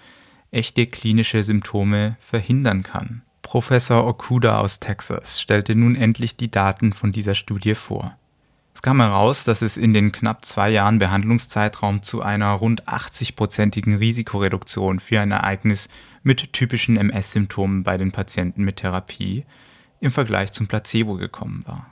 echte 0.50 0.86
klinische 0.86 1.44
Symptome 1.44 2.16
verhindern 2.20 2.82
kann. 2.82 3.22
Professor 3.42 4.06
Okuda 4.06 4.58
aus 4.58 4.80
Texas 4.80 5.40
stellte 5.40 5.74
nun 5.74 5.96
endlich 5.96 6.36
die 6.36 6.50
Daten 6.50 6.92
von 6.92 7.12
dieser 7.12 7.34
Studie 7.34 7.74
vor. 7.74 8.16
Es 8.74 8.80
kam 8.80 9.00
heraus, 9.00 9.44
dass 9.44 9.62
es 9.62 9.76
in 9.76 9.92
den 9.92 10.12
knapp 10.12 10.44
zwei 10.44 10.70
Jahren 10.70 10.98
Behandlungszeitraum 10.98 12.02
zu 12.02 12.22
einer 12.22 12.52
rund 12.52 12.88
80-prozentigen 12.88 13.98
Risikoreduktion 13.98 14.98
für 14.98 15.20
ein 15.20 15.30
Ereignis 15.30 15.88
mit 16.22 16.52
typischen 16.52 16.96
MS-Symptomen 16.96 17.82
bei 17.82 17.96
den 17.96 18.12
Patienten 18.12 18.64
mit 18.64 18.76
Therapie 18.76 19.44
im 20.00 20.10
Vergleich 20.10 20.52
zum 20.52 20.68
Placebo 20.68 21.16
gekommen 21.16 21.60
war. 21.66 21.86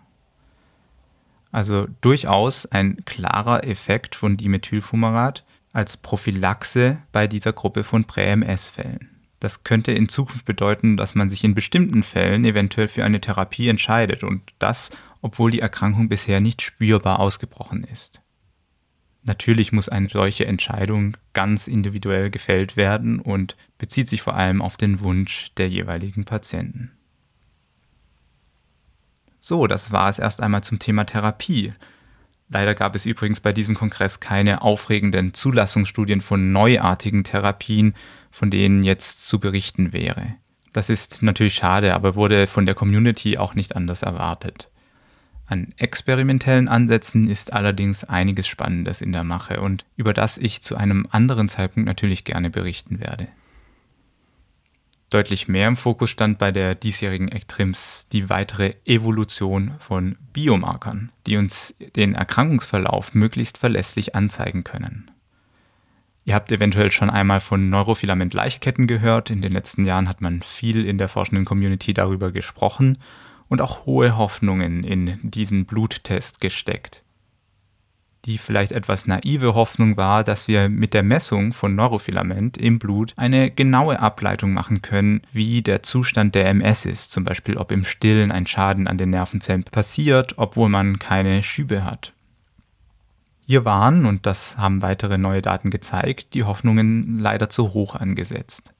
Also 1.52 1.88
durchaus 2.00 2.66
ein 2.66 3.04
klarer 3.04 3.64
Effekt 3.64 4.14
von 4.14 4.36
Dimethylfumarat 4.36 5.44
als 5.72 5.96
Prophylaxe 5.96 6.98
bei 7.12 7.26
dieser 7.26 7.52
Gruppe 7.52 7.84
von 7.84 8.04
Prä-MS-Fällen. 8.04 9.10
Das 9.40 9.64
könnte 9.64 9.92
in 9.92 10.08
Zukunft 10.08 10.44
bedeuten, 10.44 10.96
dass 10.96 11.14
man 11.14 11.30
sich 11.30 11.44
in 11.44 11.54
bestimmten 11.54 12.02
Fällen 12.02 12.44
eventuell 12.44 12.88
für 12.88 13.04
eine 13.04 13.20
Therapie 13.20 13.68
entscheidet 13.68 14.22
und 14.22 14.42
das, 14.58 14.90
obwohl 15.22 15.50
die 15.50 15.60
Erkrankung 15.60 16.08
bisher 16.08 16.40
nicht 16.40 16.62
spürbar 16.62 17.20
ausgebrochen 17.20 17.84
ist. 17.84 18.20
Natürlich 19.22 19.72
muss 19.72 19.88
eine 19.88 20.08
solche 20.08 20.46
Entscheidung 20.46 21.16
ganz 21.34 21.66
individuell 21.66 22.30
gefällt 22.30 22.76
werden 22.76 23.20
und 23.20 23.56
bezieht 23.76 24.08
sich 24.08 24.22
vor 24.22 24.34
allem 24.34 24.62
auf 24.62 24.76
den 24.76 25.00
Wunsch 25.00 25.52
der 25.56 25.68
jeweiligen 25.68 26.24
Patienten. 26.24 26.92
So, 29.38 29.66
das 29.66 29.92
war 29.92 30.08
es 30.08 30.18
erst 30.18 30.40
einmal 30.40 30.64
zum 30.64 30.78
Thema 30.78 31.04
Therapie. 31.04 31.72
Leider 32.48 32.74
gab 32.74 32.94
es 32.94 33.06
übrigens 33.06 33.40
bei 33.40 33.52
diesem 33.52 33.74
Kongress 33.74 34.20
keine 34.20 34.62
aufregenden 34.62 35.34
Zulassungsstudien 35.34 36.20
von 36.20 36.52
neuartigen 36.52 37.24
Therapien, 37.24 37.94
von 38.30 38.50
denen 38.50 38.82
jetzt 38.82 39.26
zu 39.26 39.38
berichten 39.38 39.92
wäre. 39.92 40.34
Das 40.72 40.88
ist 40.88 41.22
natürlich 41.22 41.54
schade, 41.54 41.94
aber 41.94 42.14
wurde 42.14 42.46
von 42.46 42.66
der 42.66 42.74
Community 42.74 43.38
auch 43.38 43.54
nicht 43.54 43.76
anders 43.76 44.02
erwartet. 44.02 44.70
An 45.50 45.74
experimentellen 45.78 46.68
Ansätzen 46.68 47.26
ist 47.26 47.52
allerdings 47.52 48.04
einiges 48.04 48.46
Spannendes 48.46 49.00
in 49.00 49.10
der 49.10 49.24
Mache 49.24 49.60
und 49.60 49.84
über 49.96 50.14
das 50.14 50.38
ich 50.38 50.62
zu 50.62 50.76
einem 50.76 51.08
anderen 51.10 51.48
Zeitpunkt 51.48 51.88
natürlich 51.88 52.22
gerne 52.22 52.50
berichten 52.50 53.00
werde. 53.00 53.26
Deutlich 55.10 55.48
mehr 55.48 55.66
im 55.66 55.76
Fokus 55.76 56.10
stand 56.10 56.38
bei 56.38 56.52
der 56.52 56.76
diesjährigen 56.76 57.32
ECTRIMS 57.32 58.06
die 58.12 58.28
weitere 58.28 58.74
Evolution 58.84 59.74
von 59.80 60.16
Biomarkern, 60.32 61.10
die 61.26 61.36
uns 61.36 61.74
den 61.96 62.14
Erkrankungsverlauf 62.14 63.14
möglichst 63.14 63.58
verlässlich 63.58 64.14
anzeigen 64.14 64.62
können. 64.62 65.10
Ihr 66.24 66.36
habt 66.36 66.52
eventuell 66.52 66.92
schon 66.92 67.10
einmal 67.10 67.40
von 67.40 67.70
Neurofilament-Leichtketten 67.70 68.86
gehört. 68.86 69.30
In 69.30 69.42
den 69.42 69.50
letzten 69.50 69.84
Jahren 69.84 70.08
hat 70.08 70.20
man 70.20 70.42
viel 70.42 70.86
in 70.86 70.96
der 70.96 71.08
forschenden 71.08 71.44
Community 71.44 71.92
darüber 71.92 72.30
gesprochen 72.30 72.98
und 73.50 73.60
auch 73.60 73.84
hohe 73.84 74.16
Hoffnungen 74.16 74.84
in 74.84 75.18
diesen 75.22 75.66
Bluttest 75.66 76.40
gesteckt. 76.40 77.02
Die 78.26 78.38
vielleicht 78.38 78.72
etwas 78.72 79.06
naive 79.06 79.54
Hoffnung 79.54 79.96
war, 79.96 80.24
dass 80.24 80.46
wir 80.46 80.68
mit 80.68 80.94
der 80.94 81.02
Messung 81.02 81.52
von 81.52 81.74
Neurofilament 81.74 82.58
im 82.58 82.78
Blut 82.78 83.12
eine 83.16 83.50
genaue 83.50 83.98
Ableitung 83.98 84.52
machen 84.52 84.82
können, 84.82 85.22
wie 85.32 85.62
der 85.62 85.82
Zustand 85.82 86.34
der 86.34 86.46
MS 86.48 86.84
ist, 86.84 87.12
zum 87.12 87.24
Beispiel 87.24 87.56
ob 87.56 87.72
im 87.72 87.84
Stillen 87.84 88.30
ein 88.30 88.46
Schaden 88.46 88.86
an 88.86 88.98
den 88.98 89.10
Nervenzellen 89.10 89.64
passiert, 89.64 90.34
obwohl 90.36 90.68
man 90.68 90.98
keine 90.98 91.42
Schübe 91.42 91.84
hat. 91.84 92.12
Hier 93.46 93.64
waren, 93.64 94.06
und 94.06 94.26
das 94.26 94.58
haben 94.58 94.80
weitere 94.82 95.18
neue 95.18 95.42
Daten 95.42 95.70
gezeigt, 95.70 96.34
die 96.34 96.44
Hoffnungen 96.44 97.18
leider 97.18 97.50
zu 97.50 97.72
hoch 97.72 97.96
angesetzt. 97.96 98.72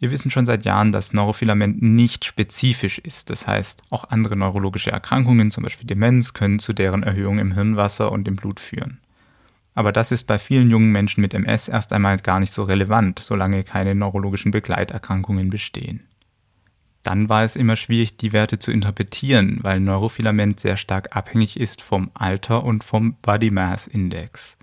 Wir 0.00 0.10
wissen 0.12 0.30
schon 0.30 0.46
seit 0.46 0.64
Jahren, 0.64 0.92
dass 0.92 1.12
Neurofilament 1.12 1.82
nicht 1.82 2.24
spezifisch 2.24 2.98
ist. 2.98 3.30
Das 3.30 3.46
heißt, 3.46 3.82
auch 3.90 4.04
andere 4.10 4.36
neurologische 4.36 4.92
Erkrankungen, 4.92 5.50
zum 5.50 5.64
Beispiel 5.64 5.86
Demenz, 5.86 6.34
können 6.34 6.60
zu 6.60 6.72
deren 6.72 7.02
Erhöhung 7.02 7.38
im 7.38 7.52
Hirnwasser 7.52 8.12
und 8.12 8.28
im 8.28 8.36
Blut 8.36 8.60
führen. 8.60 9.00
Aber 9.74 9.92
das 9.92 10.12
ist 10.12 10.24
bei 10.24 10.38
vielen 10.38 10.70
jungen 10.70 10.92
Menschen 10.92 11.20
mit 11.20 11.34
MS 11.34 11.68
erst 11.68 11.92
einmal 11.92 12.18
gar 12.18 12.40
nicht 12.40 12.52
so 12.52 12.64
relevant, 12.64 13.18
solange 13.18 13.64
keine 13.64 13.94
neurologischen 13.94 14.50
Begleiterkrankungen 14.50 15.50
bestehen. 15.50 16.04
Dann 17.02 17.28
war 17.28 17.44
es 17.44 17.56
immer 17.56 17.76
schwierig, 17.76 18.16
die 18.16 18.32
Werte 18.32 18.58
zu 18.58 18.70
interpretieren, 18.70 19.58
weil 19.62 19.80
Neurofilament 19.80 20.60
sehr 20.60 20.76
stark 20.76 21.16
abhängig 21.16 21.58
ist 21.58 21.80
vom 21.80 22.10
Alter 22.14 22.64
und 22.64 22.84
vom 22.84 23.14
Body 23.22 23.50
Mass 23.50 23.86
Index. 23.86 24.58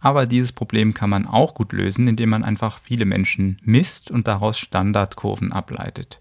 Aber 0.00 0.26
dieses 0.26 0.52
Problem 0.52 0.94
kann 0.94 1.10
man 1.10 1.26
auch 1.26 1.54
gut 1.54 1.72
lösen, 1.72 2.06
indem 2.06 2.30
man 2.30 2.44
einfach 2.44 2.78
viele 2.78 3.04
Menschen 3.04 3.58
misst 3.62 4.10
und 4.10 4.28
daraus 4.28 4.58
Standardkurven 4.58 5.52
ableitet. 5.52 6.20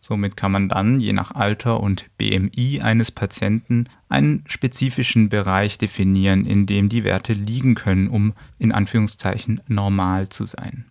Somit 0.00 0.36
kann 0.36 0.52
man 0.52 0.68
dann 0.68 1.00
je 1.00 1.12
nach 1.12 1.32
Alter 1.32 1.80
und 1.80 2.06
BMI 2.16 2.80
eines 2.80 3.10
Patienten 3.10 3.84
einen 4.08 4.44
spezifischen 4.46 5.28
Bereich 5.28 5.76
definieren, 5.76 6.46
in 6.46 6.66
dem 6.66 6.88
die 6.88 7.04
Werte 7.04 7.34
liegen 7.34 7.74
können, 7.74 8.08
um 8.08 8.32
in 8.58 8.72
Anführungszeichen 8.72 9.60
normal 9.66 10.28
zu 10.28 10.46
sein. 10.46 10.86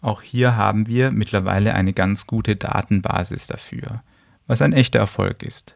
Auch 0.00 0.22
hier 0.22 0.56
haben 0.56 0.86
wir 0.86 1.10
mittlerweile 1.10 1.74
eine 1.74 1.92
ganz 1.92 2.26
gute 2.26 2.56
Datenbasis 2.56 3.48
dafür, 3.48 4.02
was 4.46 4.62
ein 4.62 4.72
echter 4.72 5.00
Erfolg 5.00 5.42
ist. 5.42 5.74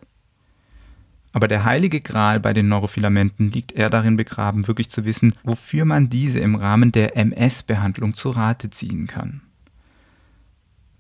Aber 1.33 1.49
der 1.49 1.65
heilige 1.65 2.01
Gral 2.01 2.41
bei 2.41 2.53
den 2.53 2.69
Neurofilamenten 2.69 3.51
liegt 3.51 3.73
eher 3.73 3.89
darin 3.89 4.17
begraben, 4.17 4.69
wirklich 4.69 4.91
zu 4.91 5.05
wissen, 5.05 5.35
wofür 5.45 5.85
man 5.85 6.11
diese 6.11 6.41
im 6.41 6.55
Rahmen 6.55 6.93
der 6.93 7.17
MS-Behandlung 7.17 8.15
zu 8.15 8.31
Rate 8.31 8.69
ziehen 8.71 9.07
kann. 9.07 9.41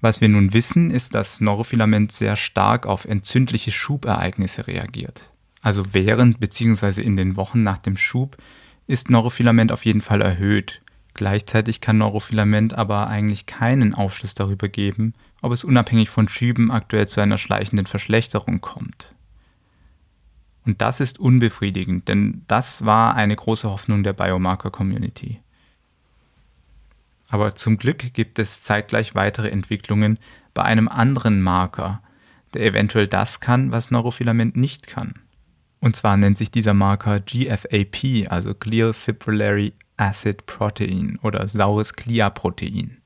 Was 0.01 0.21
wir 0.21 0.29
nun 0.29 0.53
wissen, 0.53 0.91
ist, 0.91 1.15
dass 1.15 1.41
Neurofilament 1.41 2.11
sehr 2.11 2.37
stark 2.37 2.87
auf 2.87 3.05
entzündliche 3.05 3.71
Schubereignisse 3.71 4.67
reagiert. 4.67 5.31
Also 5.61 5.95
während 5.95 6.41
bzw. 6.41 7.03
in 7.03 7.17
den 7.17 7.37
Wochen 7.37 7.63
nach 7.63 7.79
dem 7.79 7.97
Schub 7.97 8.37
ist 8.89 9.11
Neurofilament 9.11 9.71
auf 9.71 9.85
jeden 9.85 10.01
Fall 10.01 10.21
erhöht. 10.21 10.83
Gleichzeitig 11.15 11.81
kann 11.81 11.99
Neurofilament 11.99 12.75
aber 12.75 13.07
eigentlich 13.07 13.47
keinen 13.47 13.95
Aufschluss 13.95 14.35
darüber 14.35 14.69
geben, 14.69 15.15
ob 15.41 15.53
es 15.53 15.63
unabhängig 15.63 16.11
von 16.11 16.29
Schüben 16.29 16.73
aktuell 16.73 17.07
zu 17.07 17.21
einer 17.21 17.39
schleichenden 17.39 17.87
Verschlechterung 17.87 18.61
kommt. 18.61 19.15
Und 20.65 20.81
das 20.81 21.01
ist 21.01 21.19
unbefriedigend, 21.19 22.09
denn 22.09 22.43
das 22.47 22.85
war 22.85 23.15
eine 23.17 23.35
große 23.35 23.69
Hoffnung 23.69 24.03
der 24.03 24.13
Biomarker-Community. 24.13 25.41
Aber 27.29 27.55
zum 27.55 27.79
Glück 27.79 28.13
gibt 28.13 28.39
es 28.39 28.63
zeitgleich 28.63 29.15
weitere 29.15 29.49
Entwicklungen 29.49 30.19
bei 30.55 30.63
einem 30.63 30.89
anderen 30.89 31.43
Marker, 31.43 32.03
der 32.55 32.63
eventuell 32.63 33.09
das 33.09 33.41
kann, 33.41 33.73
was 33.73 33.91
Neurofilament 33.91 34.57
nicht 34.57 34.87
kann. 34.87 35.15
Und 35.81 35.97
zwar 35.97 36.17
nennt 36.17 36.39
sich 36.39 36.51
dieser 36.51 36.75
Marker 36.75 37.19
GFAP, 37.19 38.31
also 38.31 38.55
Glial 38.55 38.93
Fibrillary 38.93 39.73
Acid 39.97 40.47
Protein 40.47 41.19
oder 41.23 41.49
saures 41.49 41.95
Glia-Protein. 41.95 43.02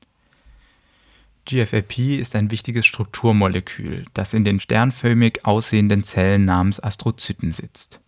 GFAP 1.47 1.99
ist 2.19 2.35
ein 2.35 2.51
wichtiges 2.51 2.85
Strukturmolekül, 2.85 4.03
das 4.13 4.33
in 4.33 4.43
den 4.43 4.59
sternförmig 4.59 5.45
aussehenden 5.45 6.03
Zellen 6.03 6.43
namens 6.43 6.83
Astrozyten 6.83 7.53
sitzt. 7.53 8.01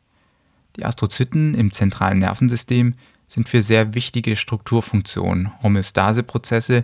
Die 0.76 0.84
Astrozyten 0.84 1.56
im 1.56 1.72
zentralen 1.72 2.20
Nervensystem 2.20 2.96
sind 3.30 3.48
für 3.48 3.62
sehr 3.62 3.94
wichtige 3.94 4.36
Strukturfunktionen, 4.36 5.52
Homöostaseprozesse 5.64 6.84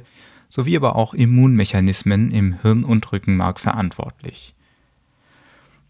sowie 0.50 0.78
aber 0.78 0.96
auch 0.96 1.14
Immunmechanismen 1.14 2.32
im 2.32 2.62
Hirn 2.62 2.86
und 2.86 3.12
Rückenmark 3.12 3.60
verantwortlich. 3.60 4.56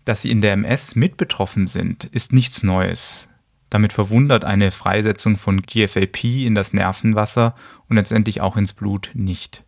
Dass 0.04 0.24
sie 0.24 0.32
in 0.32 0.42
der 0.42 0.54
MS 0.54 0.96
mit 0.96 1.18
betroffen 1.18 1.68
sind, 1.68 2.06
ist 2.06 2.34
nichts 2.34 2.64
Neues. 2.64 3.28
Damit 3.70 3.94
verwundert 3.94 4.46
eine 4.46 4.72
Freisetzung 4.72 5.38
von 5.38 5.62
GFAP 5.62 6.24
in 6.24 6.56
das 6.56 6.74
Nervenwasser 6.74 7.56
und 7.88 7.98
letztendlich 7.98 8.42
auch 8.42 8.58
ins 8.58 8.74
Blut 8.74 9.12
nicht. 9.14 9.65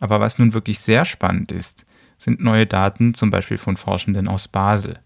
Aber 0.00 0.18
was 0.18 0.38
nun 0.38 0.54
wirklich 0.54 0.80
sehr 0.80 1.04
spannend 1.04 1.52
ist, 1.52 1.86
sind 2.18 2.40
neue 2.40 2.66
Daten 2.66 3.14
zum 3.14 3.30
Beispiel 3.30 3.58
von 3.58 3.76
Forschenden 3.76 4.28
aus 4.28 4.48
Basel. 4.48 4.98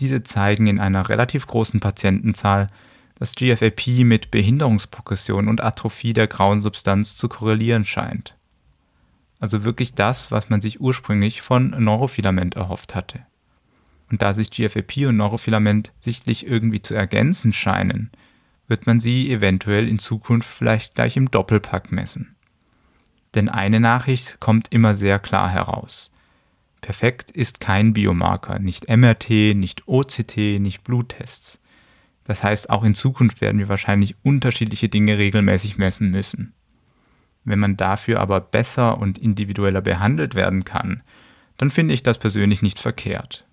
Diese 0.00 0.22
zeigen 0.22 0.66
in 0.68 0.80
einer 0.80 1.08
relativ 1.08 1.46
großen 1.46 1.80
Patientenzahl, 1.80 2.68
dass 3.16 3.34
GFAP 3.34 4.04
mit 4.04 4.30
Behinderungsprogression 4.30 5.48
und 5.48 5.62
Atrophie 5.62 6.12
der 6.12 6.28
grauen 6.28 6.62
Substanz 6.62 7.16
zu 7.16 7.28
korrelieren 7.28 7.84
scheint. 7.84 8.36
Also 9.40 9.64
wirklich 9.64 9.94
das, 9.94 10.30
was 10.30 10.48
man 10.50 10.60
sich 10.60 10.80
ursprünglich 10.80 11.42
von 11.42 11.70
Neurofilament 11.70 12.56
erhofft 12.56 12.94
hatte. 12.94 13.20
Und 14.10 14.22
da 14.22 14.34
sich 14.34 14.50
GFAP 14.50 15.08
und 15.08 15.16
Neurofilament 15.16 15.92
sichtlich 16.00 16.46
irgendwie 16.46 16.80
zu 16.80 16.94
ergänzen 16.94 17.52
scheinen, 17.52 18.10
wird 18.68 18.86
man 18.86 19.00
sie 19.00 19.30
eventuell 19.30 19.88
in 19.88 19.98
Zukunft 19.98 20.48
vielleicht 20.48 20.94
gleich 20.94 21.16
im 21.16 21.30
Doppelpack 21.30 21.90
messen. 21.92 22.36
Denn 23.34 23.48
eine 23.48 23.80
Nachricht 23.80 24.40
kommt 24.40 24.72
immer 24.72 24.94
sehr 24.94 25.18
klar 25.18 25.48
heraus. 25.48 26.12
Perfekt 26.80 27.30
ist 27.30 27.60
kein 27.60 27.92
Biomarker, 27.92 28.58
nicht 28.58 28.88
MRT, 28.88 29.54
nicht 29.54 29.86
OCT, 29.86 30.36
nicht 30.60 30.84
Bluttests. 30.84 31.60
Das 32.24 32.42
heißt, 32.42 32.70
auch 32.70 32.84
in 32.84 32.94
Zukunft 32.94 33.40
werden 33.40 33.58
wir 33.58 33.68
wahrscheinlich 33.68 34.14
unterschiedliche 34.22 34.88
Dinge 34.88 35.18
regelmäßig 35.18 35.78
messen 35.78 36.10
müssen. 36.10 36.52
Wenn 37.44 37.58
man 37.58 37.76
dafür 37.76 38.20
aber 38.20 38.40
besser 38.40 38.98
und 38.98 39.18
individueller 39.18 39.80
behandelt 39.80 40.34
werden 40.34 40.64
kann, 40.64 41.02
dann 41.56 41.70
finde 41.70 41.94
ich 41.94 42.02
das 42.02 42.18
persönlich 42.18 42.62
nicht 42.62 42.78
verkehrt. 42.78 43.46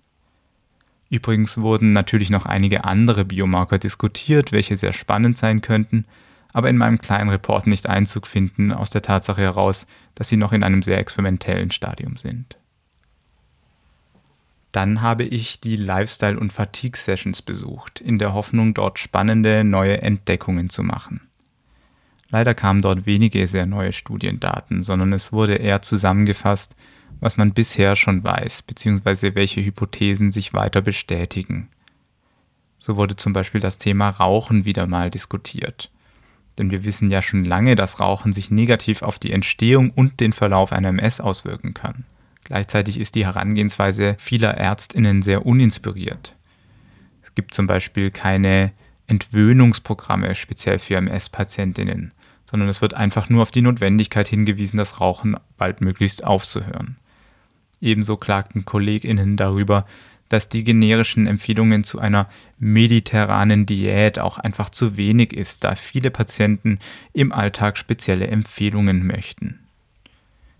Übrigens 1.08 1.58
wurden 1.58 1.92
natürlich 1.92 2.30
noch 2.30 2.46
einige 2.46 2.84
andere 2.84 3.24
Biomarker 3.24 3.78
diskutiert, 3.78 4.52
welche 4.52 4.76
sehr 4.76 4.92
spannend 4.92 5.38
sein 5.38 5.62
könnten, 5.62 6.04
aber 6.56 6.70
in 6.70 6.78
meinem 6.78 6.98
kleinen 6.98 7.28
Report 7.28 7.66
nicht 7.66 7.86
Einzug 7.86 8.26
finden 8.26 8.72
aus 8.72 8.88
der 8.88 9.02
Tatsache 9.02 9.42
heraus, 9.42 9.86
dass 10.14 10.30
sie 10.30 10.38
noch 10.38 10.52
in 10.52 10.62
einem 10.62 10.80
sehr 10.80 10.96
experimentellen 10.96 11.70
Stadium 11.70 12.16
sind. 12.16 12.56
Dann 14.72 15.02
habe 15.02 15.24
ich 15.24 15.60
die 15.60 15.76
Lifestyle- 15.76 16.40
und 16.40 16.54
Fatigue-Sessions 16.54 17.42
besucht, 17.42 18.00
in 18.00 18.18
der 18.18 18.32
Hoffnung, 18.32 18.72
dort 18.72 18.98
spannende 18.98 19.64
neue 19.64 20.00
Entdeckungen 20.00 20.70
zu 20.70 20.82
machen. 20.82 21.28
Leider 22.30 22.54
kamen 22.54 22.80
dort 22.80 23.04
wenige 23.04 23.46
sehr 23.48 23.66
neue 23.66 23.92
Studiendaten, 23.92 24.82
sondern 24.82 25.12
es 25.12 25.34
wurde 25.34 25.56
eher 25.56 25.82
zusammengefasst, 25.82 26.74
was 27.20 27.36
man 27.36 27.52
bisher 27.52 27.96
schon 27.96 28.24
weiß, 28.24 28.62
beziehungsweise 28.62 29.34
welche 29.34 29.62
Hypothesen 29.62 30.32
sich 30.32 30.54
weiter 30.54 30.80
bestätigen. 30.80 31.68
So 32.78 32.96
wurde 32.96 33.14
zum 33.14 33.34
Beispiel 33.34 33.60
das 33.60 33.76
Thema 33.76 34.08
Rauchen 34.08 34.64
wieder 34.64 34.86
mal 34.86 35.10
diskutiert. 35.10 35.90
Denn 36.58 36.70
wir 36.70 36.84
wissen 36.84 37.10
ja 37.10 37.22
schon 37.22 37.44
lange, 37.44 37.76
dass 37.76 38.00
Rauchen 38.00 38.32
sich 38.32 38.50
negativ 38.50 39.02
auf 39.02 39.18
die 39.18 39.32
Entstehung 39.32 39.90
und 39.90 40.20
den 40.20 40.32
Verlauf 40.32 40.72
einer 40.72 40.88
MS 40.88 41.20
auswirken 41.20 41.74
kann. 41.74 42.04
Gleichzeitig 42.44 42.98
ist 43.00 43.14
die 43.14 43.26
Herangehensweise 43.26 44.14
vieler 44.18 44.54
Ärztinnen 44.56 45.22
sehr 45.22 45.44
uninspiriert. 45.44 46.36
Es 47.22 47.34
gibt 47.34 47.52
zum 47.54 47.66
Beispiel 47.66 48.10
keine 48.10 48.72
Entwöhnungsprogramme 49.06 50.34
speziell 50.34 50.78
für 50.78 50.96
MS-Patientinnen, 50.96 52.12
sondern 52.48 52.68
es 52.68 52.80
wird 52.80 52.94
einfach 52.94 53.28
nur 53.28 53.42
auf 53.42 53.50
die 53.50 53.62
Notwendigkeit 53.62 54.28
hingewiesen, 54.28 54.76
das 54.76 55.00
Rauchen 55.00 55.36
baldmöglichst 55.58 56.24
aufzuhören. 56.24 56.96
Ebenso 57.80 58.16
klagten 58.16 58.64
Kolleginnen 58.64 59.36
darüber, 59.36 59.84
dass 60.28 60.48
die 60.48 60.64
generischen 60.64 61.26
Empfehlungen 61.26 61.84
zu 61.84 61.98
einer 61.98 62.28
mediterranen 62.58 63.66
Diät 63.66 64.18
auch 64.18 64.38
einfach 64.38 64.70
zu 64.70 64.96
wenig 64.96 65.32
ist, 65.32 65.64
da 65.64 65.74
viele 65.74 66.10
Patienten 66.10 66.78
im 67.12 67.32
Alltag 67.32 67.78
spezielle 67.78 68.26
Empfehlungen 68.26 69.06
möchten. 69.06 69.60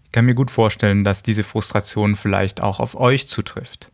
Ich 0.05 0.13
kann 0.13 0.25
mir 0.25 0.35
gut 0.35 0.51
vorstellen, 0.51 1.05
dass 1.05 1.23
diese 1.23 1.45
Frustration 1.45 2.17
vielleicht 2.17 2.63
auch 2.63 2.81
auf 2.81 2.95
euch 2.95 3.29
zutrifft. 3.29 3.91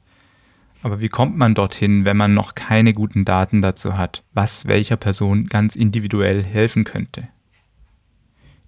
Aber 0.82 1.00
wie 1.00 1.08
kommt 1.08 1.36
man 1.36 1.54
dorthin, 1.54 2.04
wenn 2.04 2.16
man 2.16 2.34
noch 2.34 2.54
keine 2.54 2.92
guten 2.92 3.24
Daten 3.24 3.62
dazu 3.62 3.96
hat, 3.96 4.22
was 4.34 4.66
welcher 4.66 4.96
Person 4.96 5.44
ganz 5.44 5.76
individuell 5.76 6.44
helfen 6.44 6.84
könnte? 6.84 7.28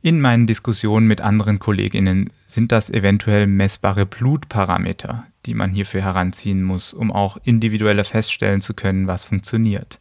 In 0.04 0.20
meinen 0.20 0.46
Diskussionen 0.46 1.06
mit 1.06 1.22
anderen 1.22 1.58
Kolleginnen 1.58 2.30
sind 2.46 2.72
das 2.72 2.90
eventuell 2.90 3.46
messbare 3.46 4.04
Blutparameter, 4.04 5.24
die 5.46 5.54
man 5.54 5.70
hierfür 5.70 6.02
heranziehen 6.02 6.62
muss, 6.62 6.92
um 6.92 7.10
auch 7.10 7.38
individueller 7.42 8.04
feststellen 8.04 8.60
zu 8.60 8.74
können, 8.74 9.06
was 9.06 9.24
funktioniert. 9.24 10.00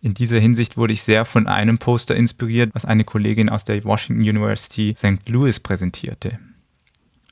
In 0.00 0.14
dieser 0.14 0.40
Hinsicht 0.40 0.76
wurde 0.76 0.94
ich 0.94 1.04
sehr 1.04 1.24
von 1.24 1.46
einem 1.46 1.78
Poster 1.78 2.16
inspiriert, 2.16 2.74
was 2.74 2.84
eine 2.84 3.04
Kollegin 3.04 3.50
aus 3.50 3.62
der 3.62 3.84
Washington 3.84 4.28
University 4.28 4.96
St. 4.98 5.28
Louis 5.28 5.60
präsentierte. 5.60 6.40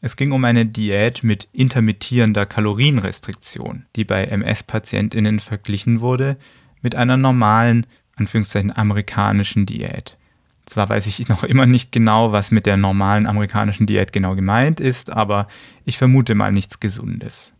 Es 0.00 0.14
ging 0.14 0.30
um 0.30 0.44
eine 0.44 0.66
Diät 0.66 1.24
mit 1.24 1.48
intermittierender 1.52 2.46
Kalorienrestriktion, 2.46 3.86
die 3.96 4.04
bei 4.04 4.22
MS-Patientinnen 4.22 5.40
verglichen 5.40 6.00
wurde 6.00 6.36
mit 6.80 6.94
einer 6.94 7.16
normalen, 7.16 7.86
Anführungszeichen 8.14 8.70
amerikanischen 8.70 9.66
Diät. 9.66 10.16
Zwar 10.66 10.88
weiß 10.88 11.07
ich 11.07 11.29
noch 11.29 11.44
immer 11.44 11.66
nicht 11.66 11.92
genau, 11.92 12.33
was 12.33 12.50
mit 12.50 12.66
der 12.66 12.77
normalen 12.77 13.27
amerikanischen 13.27 13.87
Diät 13.87 14.12
genau 14.12 14.35
gemeint 14.35 14.81
ist, 14.81 15.11
aber 15.11 15.46
ich 15.85 15.98
vermute 15.98 16.35
mal 16.35 16.53
nichts 16.53 16.81
Gesundes. 16.81 17.53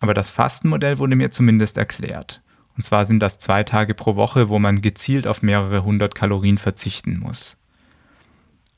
Aber 0.00 0.14
das 0.14 0.30
Fastenmodell 0.30 0.98
wurde 0.98 1.16
mir 1.16 1.30
zumindest 1.30 1.78
erklärt. 1.78 2.42
Und 2.76 2.82
zwar 2.82 3.04
sind 3.04 3.20
das 3.20 3.38
zwei 3.38 3.62
Tage 3.62 3.94
pro 3.94 4.16
Woche, 4.16 4.48
wo 4.48 4.58
man 4.58 4.82
gezielt 4.82 5.26
auf 5.26 5.42
mehrere 5.42 5.84
hundert 5.84 6.16
Kalorien 6.16 6.58
verzichten 6.58 7.20
muss. 7.20 7.56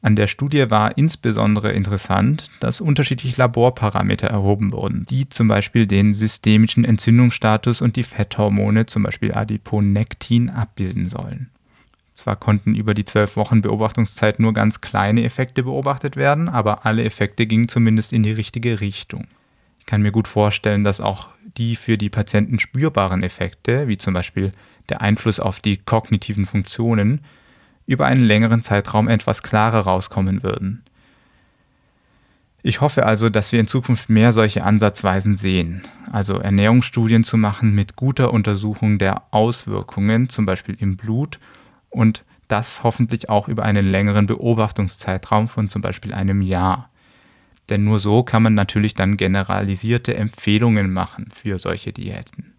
An 0.03 0.15
der 0.15 0.27
Studie 0.27 0.71
war 0.71 0.97
insbesondere 0.99 1.73
interessant, 1.73 2.51
dass 2.61 2.83
unterschiedliche 2.83 3.41
Laborparameter 3.41 4.29
erhoben 4.29 4.71
wurden, 4.71 5.07
die 5.09 5.29
zum 5.29 5.49
Beispiel 5.49 5.87
den 5.87 6.13
systemischen 6.13 6.85
Entzündungsstatus 6.85 7.81
und 7.81 7.97
die 7.97 8.05
Fetthormone, 8.05 8.87
zum 8.87 9.03
Beispiel 9.03 9.35
Adiponektin, 9.35 10.51
abbilden 10.51 11.09
sollen. 11.09 11.51
Zwar 12.17 12.37
konnten 12.37 12.75
über 12.75 12.95
die 12.95 13.05
zwölf 13.05 13.37
Wochen 13.37 13.61
Beobachtungszeit 13.61 14.41
nur 14.41 14.55
ganz 14.55 14.81
kleine 14.81 15.23
Effekte 15.23 15.63
beobachtet 15.63 16.17
werden, 16.17 16.49
aber 16.49 16.87
alle 16.87 17.05
Effekte 17.05 17.47
gingen 17.47 17.69
zumindest 17.69 18.13
in 18.13 18.23
die 18.23 18.33
richtige 18.33 18.81
Richtung. 18.81 19.27
Ich 19.79 19.87
kann 19.87 20.01
mir 20.01 20.13
gut 20.13 20.27
vorstellen, 20.27 20.83
dass 20.83 21.03
auch 21.03 21.29
die 21.59 21.77
für 21.77 21.99
die 21.99 22.09
Patienten 22.09 22.59
spürbaren 22.59 23.23
Effekte, 23.23 23.87
wie 23.87 23.99
zum 23.99 24.15
Beispiel 24.15 24.53
der 24.89 25.03
Einfluss 25.03 25.39
auf 25.39 25.61
die 25.61 25.77
kognitiven 25.77 26.47
Funktionen, 26.47 27.21
über 27.87 28.07
einen 28.07 28.23
längeren 28.23 28.63
Zeitraum 28.63 29.09
etwas 29.09 29.43
klarer 29.43 29.81
rauskommen 29.81 30.43
würden. 30.43 30.83
Ich 32.63 32.81
hoffe 32.81 33.05
also, 33.05 33.29
dass 33.29 33.53
wir 33.53 33.61
in 33.61 33.69
Zukunft 33.69 34.09
mehr 34.09 34.33
solche 34.33 34.65
Ansatzweisen 34.65 35.37
sehen, 35.37 35.85
also 36.11 36.39
Ernährungsstudien 36.39 37.25
zu 37.25 37.37
machen 37.37 37.75
mit 37.75 37.95
guter 37.95 38.33
Untersuchung 38.33 38.99
der 38.99 39.23
Auswirkungen, 39.33 40.31
zum 40.31 40.47
Beispiel 40.47 40.77
im 40.81 40.97
Blut 40.97 41.39
und 41.97 42.25
das 42.49 42.85
hoffentlich 42.85 43.29
auch 43.29 43.49
über 43.49 43.65
einen 43.65 43.87
längeren 43.87 44.27
Beobachtungszeitraum 44.27 45.49
von 45.49 45.69
zum 45.69 45.83
Beispiel 45.83 46.13
einem 46.13 46.43
Jahr. 46.43 46.91
Denn 47.69 47.83
nur 47.83 47.99
so 47.99 48.23
kann 48.23 48.43
man 48.43 48.55
natürlich 48.55 48.95
dann 48.95 49.17
generalisierte 49.17 50.15
Empfehlungen 50.15 50.93
machen 50.93 51.27
für 51.33 51.59
solche 51.59 51.93
Diäten. 51.93 52.53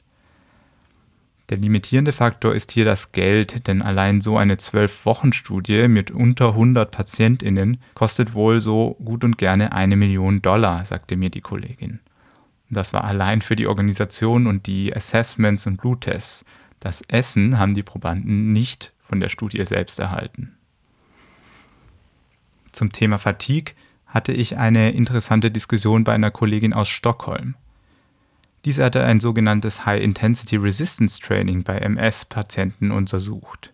Der 1.49 1.57
limitierende 1.57 2.11
Faktor 2.11 2.53
ist 2.53 2.73
hier 2.73 2.83
das 2.83 3.13
Geld, 3.13 3.67
denn 3.67 3.81
allein 3.81 4.19
so 4.19 4.37
eine 4.37 4.55
12-Wochen-Studie 4.55 5.87
mit 5.87 6.11
unter 6.11 6.49
100 6.49 6.91
PatientInnen 6.91 7.77
kostet 7.93 8.33
wohl 8.33 8.59
so 8.59 8.97
gut 9.05 9.23
und 9.23 9.37
gerne 9.37 9.71
eine 9.71 9.95
Million 9.95 10.41
Dollar, 10.41 10.83
sagte 10.83 11.15
mir 11.15 11.29
die 11.29 11.39
Kollegin. 11.39 11.99
Das 12.69 12.91
war 12.91 13.05
allein 13.05 13.41
für 13.41 13.55
die 13.55 13.67
Organisation 13.67 14.45
und 14.45 14.67
die 14.67 14.93
Assessments 14.93 15.67
und 15.67 15.77
Bluttests. 15.77 16.43
Das 16.81 17.01
Essen 17.07 17.57
haben 17.57 17.75
die 17.75 17.83
Probanden 17.83 18.51
nicht 18.51 18.91
von 19.07 19.19
der 19.19 19.29
Studie 19.29 19.63
selbst 19.65 19.99
erhalten. 19.99 20.57
Zum 22.71 22.91
Thema 22.91 23.17
Fatigue 23.17 23.73
hatte 24.05 24.31
ich 24.31 24.57
eine 24.57 24.91
interessante 24.91 25.51
Diskussion 25.51 26.03
bei 26.03 26.13
einer 26.13 26.31
Kollegin 26.31 26.73
aus 26.73 26.87
Stockholm. 26.87 27.55
Diese 28.65 28.83
hatte 28.83 29.03
ein 29.03 29.19
sogenanntes 29.19 29.85
High-Intensity 29.85 30.57
Resistance 30.57 31.19
Training 31.19 31.63
bei 31.63 31.77
MS-Patienten 31.77 32.91
untersucht. 32.91 33.73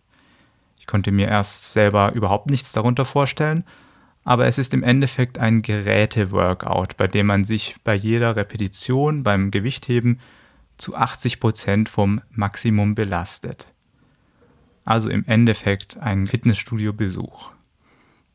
Ich 0.78 0.88
konnte 0.88 1.12
mir 1.12 1.28
erst 1.28 1.74
selber 1.74 2.13
überhaupt 2.13 2.50
nichts 2.50 2.72
darunter 2.72 3.06
vorstellen, 3.06 3.63
aber 4.24 4.46
es 4.46 4.58
ist 4.58 4.74
im 4.74 4.84
Endeffekt 4.84 5.38
ein 5.38 5.62
Geräte-Workout, 5.62 6.98
bei 6.98 7.08
dem 7.08 7.28
man 7.28 7.43
sich 7.43 7.76
bei 7.84 7.96
jeder 7.96 8.36
Repetition 8.36 9.24
beim 9.24 9.52
Gewichtheben 9.52 10.19
zu 10.78 10.96
80 10.96 11.39
Prozent 11.39 11.89
vom 11.89 12.22
Maximum 12.32 12.96
belastet 12.96 13.67
also 14.86 15.10
im 15.10 15.26
Endeffekt 15.26 15.98
ein 15.98 16.28
Fitnessstudio-Besuch. 16.28 17.52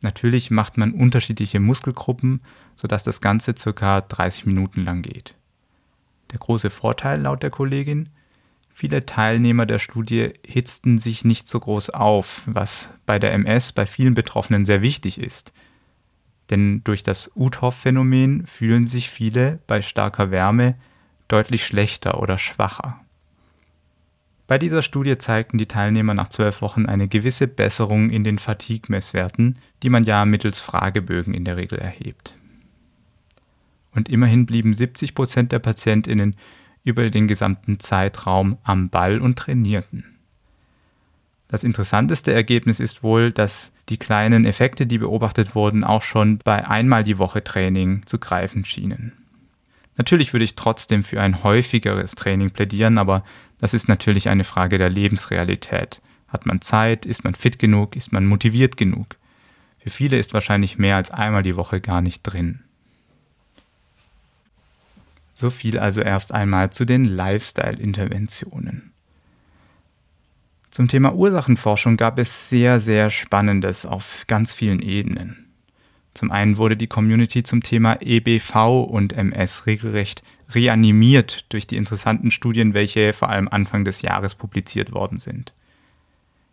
Natürlich 0.01 0.51
macht 0.51 0.79
man 0.79 0.93
unterschiedliche 0.93 1.61
Muskelgruppen, 1.61 2.41
sodass 2.77 3.03
das 3.03 3.21
Ganze 3.21 3.55
ca. 3.55 4.01
30 4.01 4.47
Minuten 4.47 4.85
lang 4.85 5.03
geht. 5.03 5.35
Der 6.31 6.39
große 6.39 6.71
Vorteil 6.71 7.23
laut 7.23 7.43
der 7.43 7.51
Kollegin, 7.51 8.11
viele 8.73 9.07
Teilnehmer 9.07 9.67
der 9.67 9.79
Studie 9.79 10.35
hitzten 10.47 10.99
sich 10.99 11.25
nicht 11.25 11.49
so 11.49 11.59
groß 11.59 11.91
auf, 11.91 12.43
was 12.47 12.91
bei 13.07 13.19
der 13.19 13.33
MS 13.33 13.73
bei 13.73 13.87
vielen 13.87 14.15
Betroffenen 14.15 14.65
sehr 14.65 14.83
wichtig 14.83 15.19
ist. 15.19 15.53
Denn 16.51 16.83
durch 16.85 17.03
das 17.03 17.31
Uthoff-Phänomen 17.35 18.47
fühlen 18.47 18.87
sich 18.87 19.11
viele 19.11 19.59
bei 19.67 19.83
starker 19.83 20.31
Wärme 20.31 20.77
deutlich 21.27 21.67
schlechter 21.67 22.23
oder 22.23 22.39
schwacher. 22.39 23.01
Bei 24.49 24.57
dieser 24.57 24.81
Studie 24.81 25.19
zeigten 25.19 25.59
die 25.59 25.67
Teilnehmer 25.67 26.15
nach 26.15 26.29
zwölf 26.29 26.63
Wochen 26.63 26.87
eine 26.87 27.07
gewisse 27.07 27.47
Besserung 27.47 28.09
in 28.09 28.25
den 28.25 28.39
Fatigue-Messwerten, 28.39 29.59
die 29.83 29.91
man 29.91 30.05
ja 30.05 30.25
mittels 30.25 30.59
Fragebögen 30.59 31.35
in 31.35 31.45
der 31.45 31.59
Regel 31.59 31.79
erhebt. 31.79 32.35
Und 33.95 34.09
immerhin 34.09 34.47
blieben 34.47 34.73
70 34.73 35.15
Prozent 35.15 35.53
der 35.53 35.59
PatientInnen 35.59 36.35
über 36.83 37.11
den 37.11 37.29
gesamten 37.29 37.79
Zeitraum 37.79 38.57
am 38.63 38.89
Ball 38.89 39.19
und 39.19 39.39
trainierten. 39.39 40.17
Das 41.49 41.63
interessanteste 41.63 42.33
Ergebnis 42.33 42.81
ist 42.81 43.03
wohl, 43.03 43.33
dass 43.33 43.73
die 43.91 43.99
kleinen 43.99 44.47
Effekte, 44.47 44.87
die 44.87 44.99
beobachtet 44.99 45.55
wurden, 45.55 45.85
auch 45.85 46.03
schon 46.03 46.39
bei 46.39 46.67
einmal 46.67 47.03
die 47.03 47.19
Woche 47.19 47.45
Training 47.45 48.07
zu 48.07 48.19
greifen 48.19 48.65
schienen. 48.65 49.13
Natürlich 49.99 50.33
würde 50.33 50.45
ich 50.45 50.55
trotzdem 50.55 51.05
für 51.05 51.21
ein 51.21 51.43
häufigeres 51.43 52.15
Training 52.15 52.51
plädieren, 52.51 52.99
aber 52.99 53.25
das 53.59 53.75
ist 53.75 53.89
natürlich 53.89 54.29
eine 54.29 54.45
Frage 54.45 54.79
der 54.79 54.91
Lebensrealität. 54.91 56.01
Hat 56.29 56.47
man 56.47 56.61
Zeit? 56.61 57.05
Ist 57.05 57.25
man 57.25 57.35
fit 57.35 57.59
genug? 57.59 57.97
Ist 57.97 58.13
man 58.13 58.25
motiviert 58.25 58.77
genug? 58.77 59.17
Für 59.81 59.91
viele 59.91 60.19
ist 60.19 60.35
wahrscheinlich 60.35 60.79
mehr 60.79 60.97
als 60.97 61.11
einmal 61.11 61.43
die 61.43 61.57
Woche 61.57 61.81
gar 61.81 62.01
nicht 62.01 62.23
drin. 62.23 62.61
So 65.35 65.51
viel 65.51 65.79
also 65.79 66.01
erst 66.01 66.33
einmal 66.33 66.71
zu 66.71 66.85
den 66.85 67.05
Lifestyle-Interventionen. 67.05 68.93
Zum 70.71 70.87
Thema 70.87 71.15
Ursachenforschung 71.15 71.97
gab 71.97 72.19
es 72.21 72.49
sehr, 72.49 72.79
sehr 72.79 73.11
Spannendes 73.11 73.85
auf 73.85 74.25
ganz 74.29 74.53
vielen 74.53 74.81
Ebenen. 74.81 75.48
Zum 76.19 76.33
einen 76.33 76.57
wurde 76.57 76.77
die 76.77 76.89
Community 76.89 77.45
zum 77.45 77.63
Thema 77.63 78.03
EBV 78.03 78.83
und 78.83 79.13
MS 79.13 79.67
regelrecht 79.67 80.25
reanimiert 80.53 81.45
durch 81.51 81.69
die 81.69 81.77
interessanten 81.77 82.33
Studien, 82.33 82.75
welche 82.75 83.13
vor 83.13 83.29
allem 83.29 83.47
Anfang 83.47 83.85
des 83.85 84.03
Jahres 84.03 84.35
publiziert 84.35 84.91
worden 84.91 85.21
sind. 85.21 85.53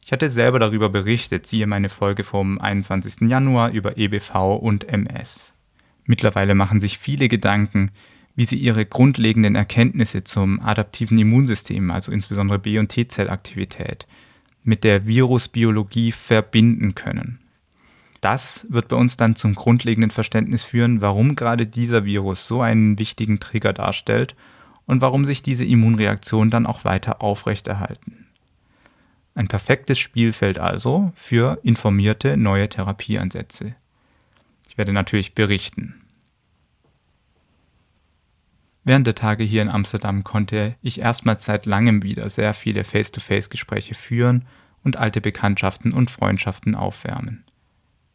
Ich 0.03 0.11
hatte 0.11 0.29
selber 0.29 0.59
darüber 0.59 0.89
berichtet, 0.89 1.47
siehe 1.47 1.65
meine 1.65 1.89
Folge 1.89 2.23
vom 2.23 2.61
21. 2.61 3.27
Januar 3.27 3.71
über 3.71 3.97
EBV 3.97 4.35
und 4.61 4.87
MS. 4.87 5.51
Mittlerweile 6.05 6.53
machen 6.53 6.79
sich 6.79 6.99
viele 6.99 7.27
Gedanken, 7.27 7.89
wie 8.35 8.45
sie 8.45 8.57
ihre 8.57 8.85
grundlegenden 8.85 9.55
Erkenntnisse 9.55 10.23
zum 10.23 10.61
adaptiven 10.61 11.17
Immunsystem, 11.17 11.89
also 11.89 12.11
insbesondere 12.11 12.59
B- 12.59 12.77
und 12.77 12.89
T-Zellaktivität, 12.89 14.05
mit 14.63 14.83
der 14.83 15.07
Virusbiologie 15.07 16.11
verbinden 16.11 16.93
können. 16.93 17.39
Das 18.25 18.65
wird 18.71 18.87
bei 18.87 18.95
uns 18.95 19.17
dann 19.17 19.35
zum 19.35 19.53
grundlegenden 19.53 20.09
Verständnis 20.09 20.63
führen, 20.63 20.99
warum 20.99 21.35
gerade 21.35 21.67
dieser 21.67 22.05
Virus 22.05 22.47
so 22.47 22.59
einen 22.59 22.97
wichtigen 22.97 23.39
Trigger 23.39 23.71
darstellt 23.71 24.35
und 24.87 24.99
warum 24.99 25.25
sich 25.25 25.43
diese 25.43 25.63
Immunreaktionen 25.63 26.49
dann 26.49 26.65
auch 26.65 26.85
weiter 26.85 27.21
aufrechterhalten. 27.21 28.25
Ein 29.35 29.47
perfektes 29.47 29.99
Spielfeld 29.99 30.57
also 30.57 31.11
für 31.13 31.59
informierte 31.61 32.35
neue 32.35 32.67
Therapieansätze. 32.67 33.75
Ich 34.69 34.75
werde 34.79 34.91
natürlich 34.91 35.35
berichten. 35.35 35.93
Während 38.83 39.05
der 39.05 39.13
Tage 39.13 39.43
hier 39.43 39.61
in 39.61 39.69
Amsterdam 39.69 40.23
konnte 40.23 40.73
ich 40.81 40.99
erstmals 40.99 41.45
seit 41.45 41.67
langem 41.67 42.01
wieder 42.01 42.27
sehr 42.31 42.55
viele 42.55 42.85
Face-to-Face-Gespräche 42.85 43.93
führen 43.93 44.47
und 44.83 44.97
alte 44.97 45.21
Bekanntschaften 45.21 45.93
und 45.93 46.09
Freundschaften 46.09 46.73
aufwärmen. 46.73 47.44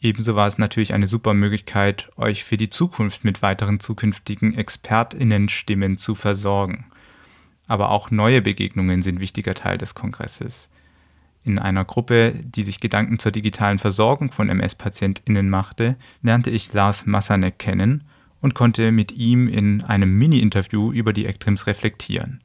Ebenso 0.02 0.34
war 0.34 0.48
es 0.48 0.56
natürlich 0.56 0.94
eine 0.94 1.06
super 1.06 1.34
Möglichkeit, 1.34 2.10
euch 2.16 2.44
für 2.44 2.56
die 2.56 2.70
Zukunft 2.70 3.22
mit 3.22 3.42
weiteren 3.42 3.80
zukünftigen 3.80 4.56
Expertinnenstimmen 4.56 5.98
zu 5.98 6.14
versorgen. 6.14 6.86
Aber 7.66 7.90
auch 7.90 8.10
neue 8.10 8.40
Begegnungen 8.40 9.02
sind 9.02 9.20
wichtiger 9.20 9.54
Teil 9.54 9.76
des 9.76 9.94
Kongresses. 9.94 10.70
In 11.44 11.58
einer 11.58 11.84
Gruppe, 11.84 12.34
die 12.42 12.62
sich 12.62 12.80
Gedanken 12.80 13.18
zur 13.18 13.30
digitalen 13.30 13.78
Versorgung 13.78 14.32
von 14.32 14.48
MS-PatientInnen 14.48 15.48
machte, 15.50 15.96
lernte 16.22 16.50
ich 16.50 16.72
Lars 16.72 17.04
Massanek 17.06 17.58
kennen 17.58 18.04
und 18.40 18.54
konnte 18.54 18.92
mit 18.92 19.12
ihm 19.12 19.48
in 19.48 19.82
einem 19.82 20.16
Mini-Interview 20.18 20.92
über 20.92 21.12
die 21.12 21.26
Ectrims 21.26 21.66
reflektieren. 21.66 22.40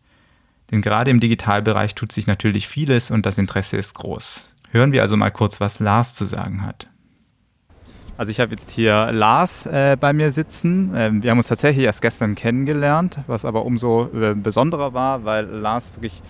Denn 0.72 0.82
gerade 0.82 1.12
im 1.12 1.22
Digitalbereich 1.22 1.96
tut 1.96 2.12
sich 2.12 2.28
natürlich 2.28 2.68
vieles 2.68 3.12
und 3.12 3.26
das 3.26 3.38
Interesse 3.38 3.78
ist 3.78 3.94
groß. 3.94 4.54
Hören 4.72 4.91
wir 4.91 5.04
also 5.04 5.15
mal 5.15 5.32
kurz, 5.32 5.62
was 5.62 5.80
Lars 5.80 6.15
zu 6.15 6.26
sagen 6.26 6.63
hat. 6.63 6.89
Also 8.17 8.32
ich 8.32 8.39
habe 8.39 8.51
jetzt 8.51 8.71
hier 8.71 9.12
Lars 9.12 9.65
äh, 9.65 9.97
bei 9.99 10.13
mir 10.13 10.32
sitzen. 10.32 10.93
Ähm, 10.95 11.21
wir 11.21 11.32
haben 11.32 11.38
uns 11.38 11.49
tatsächlich 11.49 11.86
erst 11.86 12.01
gestern 12.01 12.36
kennengelernt, 12.36 13.19
was 13.28 13.43
aber 13.43 13.65
umso 13.65 14.10
äh, 14.13 14.34
besonderer 14.34 14.93
war, 14.93 15.25
weil 15.25 15.45
Lars 15.45 15.91
wirklich 15.95 16.21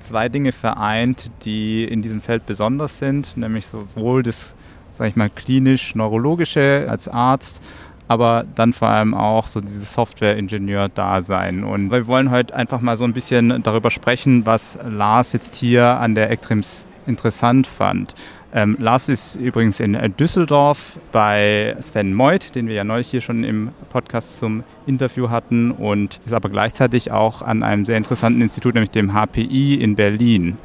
zwei 0.00 0.30
Dinge 0.30 0.52
vereint, 0.52 1.30
die 1.44 1.84
in 1.84 2.00
diesem 2.00 2.22
Feld 2.22 2.46
besonders 2.46 2.98
sind, 2.98 3.36
nämlich 3.36 3.66
sowohl 3.66 4.22
das, 4.22 4.54
sage 4.92 5.10
ich 5.10 5.16
mal, 5.16 5.28
klinisch-neurologische 5.28 6.86
als 6.88 7.06
Arzt, 7.06 7.60
aber 8.08 8.46
dann 8.54 8.72
vor 8.72 8.88
allem 8.88 9.12
auch 9.12 9.46
so 9.46 9.60
dieses 9.60 9.92
Software-Ingenieur-Dasein. 9.92 11.64
Und 11.64 11.90
wir 11.90 12.06
wollen 12.06 12.30
heute 12.30 12.54
einfach 12.54 12.80
mal 12.80 12.96
so 12.96 13.04
ein 13.04 13.12
bisschen 13.12 13.62
darüber 13.62 13.90
sprechen, 13.90 14.46
was 14.46 14.78
Lars 14.88 15.34
jetzt 15.34 15.54
hier 15.54 15.98
an 15.98 16.14
der 16.14 16.30
Ectrims 16.30 16.86
interessant 17.06 17.66
fand. 17.66 18.14
Ähm, 18.56 18.74
Lars 18.80 19.10
ist 19.10 19.36
übrigens 19.36 19.80
in 19.80 19.92
Düsseldorf 20.18 20.98
bei 21.12 21.76
Sven 21.80 22.14
Meuth, 22.14 22.54
den 22.54 22.68
wir 22.68 22.74
ja 22.74 22.84
neulich 22.84 23.08
hier 23.08 23.20
schon 23.20 23.44
im 23.44 23.68
Podcast 23.90 24.38
zum 24.38 24.64
Interview 24.86 25.28
hatten 25.28 25.72
und 25.72 26.20
ist 26.24 26.32
aber 26.32 26.48
gleichzeitig 26.48 27.12
auch 27.12 27.42
an 27.42 27.62
einem 27.62 27.84
sehr 27.84 27.98
interessanten 27.98 28.40
Institut, 28.40 28.72
nämlich 28.72 28.92
dem 28.92 29.12
HPI 29.12 29.74
in 29.74 29.94
Berlin. 29.94 30.56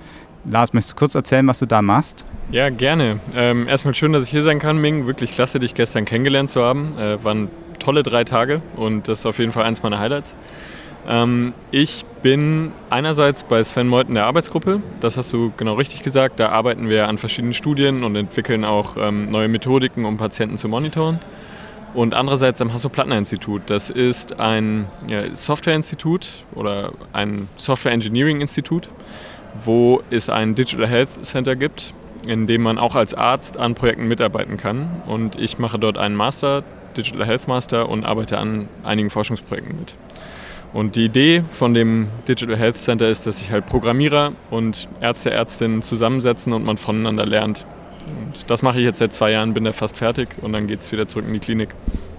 Lars, 0.49 0.71
möchtest 0.71 0.93
du 0.93 0.99
kurz 0.99 1.15
erzählen, 1.15 1.45
was 1.47 1.59
du 1.59 1.65
da 1.65 1.81
machst? 1.81 2.23
Ja, 2.49 2.69
gerne. 2.69 3.19
Ähm, 3.35 3.67
erstmal 3.67 3.93
schön, 3.93 4.13
dass 4.13 4.23
ich 4.23 4.29
hier 4.29 4.43
sein 4.43 4.59
kann, 4.59 4.77
Ming. 4.77 5.05
Wirklich 5.05 5.33
klasse, 5.33 5.59
dich 5.59 5.75
gestern 5.75 6.05
kennengelernt 6.05 6.49
zu 6.49 6.63
haben. 6.63 6.97
Äh, 6.97 7.21
waren 7.25 7.49
tolle 7.79 8.03
drei 8.03 8.23
Tage 8.23 8.61
und 8.77 9.09
das 9.09 9.19
ist 9.19 9.25
auf 9.25 9.37
jeden 9.37 9.51
Fall 9.51 9.65
eins 9.65 9.83
meiner 9.83 9.99
Highlights. 9.99 10.37
Ähm, 11.07 11.53
ich 11.71 12.05
bin 12.21 12.71
einerseits 12.89 13.43
bei 13.43 13.63
Sven 13.63 13.87
Meut 13.87 14.07
in 14.07 14.15
der 14.15 14.25
Arbeitsgruppe, 14.25 14.81
das 14.99 15.17
hast 15.17 15.33
du 15.33 15.51
genau 15.57 15.73
richtig 15.73 16.03
gesagt. 16.03 16.39
Da 16.39 16.49
arbeiten 16.49 16.89
wir 16.89 17.07
an 17.07 17.17
verschiedenen 17.17 17.53
Studien 17.53 18.03
und 18.03 18.15
entwickeln 18.15 18.63
auch 18.63 18.97
ähm, 18.97 19.29
neue 19.29 19.47
Methodiken, 19.47 20.05
um 20.05 20.17
Patienten 20.17 20.57
zu 20.57 20.67
monitoren. 20.67 21.19
Und 21.93 22.13
andererseits 22.13 22.61
am 22.61 22.71
Hasso-Plattner-Institut. 22.71 23.63
Das 23.65 23.89
ist 23.89 24.39
ein 24.39 24.87
Software-Institut 25.33 26.45
oder 26.55 26.93
ein 27.11 27.49
Software-Engineering-Institut, 27.57 28.89
wo 29.65 30.01
es 30.09 30.29
ein 30.29 30.55
Digital 30.55 30.87
Health 30.87 31.25
Center 31.25 31.57
gibt, 31.57 31.93
in 32.25 32.47
dem 32.47 32.61
man 32.61 32.77
auch 32.77 32.95
als 32.95 33.13
Arzt 33.13 33.57
an 33.57 33.75
Projekten 33.75 34.07
mitarbeiten 34.07 34.55
kann. 34.55 35.01
Und 35.05 35.37
ich 35.37 35.59
mache 35.59 35.79
dort 35.79 35.97
einen 35.97 36.15
Master, 36.15 36.63
Digital 36.95 37.25
Health 37.25 37.49
Master, 37.49 37.89
und 37.89 38.05
arbeite 38.05 38.37
an 38.37 38.69
einigen 38.83 39.09
Forschungsprojekten 39.09 39.77
mit. 39.77 39.97
Und 40.73 40.95
die 40.95 41.05
Idee 41.05 41.43
von 41.49 41.73
dem 41.73 42.07
Digital 42.27 42.55
Health 42.55 42.77
Center 42.77 43.09
ist, 43.09 43.27
dass 43.27 43.39
sich 43.39 43.51
halt 43.51 43.65
Programmierer 43.65 44.33
und 44.49 44.87
Ärzte, 45.01 45.31
Ärztinnen 45.31 45.81
zusammensetzen 45.81 46.53
und 46.53 46.63
man 46.63 46.77
voneinander 46.77 47.25
lernt. 47.25 47.65
Und 48.07 48.49
das 48.49 48.61
mache 48.61 48.79
ich 48.79 48.85
jetzt 48.85 48.99
seit 48.99 49.11
zwei 49.11 49.31
Jahren, 49.31 49.53
bin 49.53 49.65
da 49.65 49.73
fast 49.73 49.97
fertig 49.97 50.29
und 50.41 50.53
dann 50.53 50.67
geht 50.67 50.79
es 50.79 50.91
wieder 50.91 51.07
zurück 51.07 51.25
in 51.27 51.33
die 51.33 51.39
Klinik. 51.39 51.69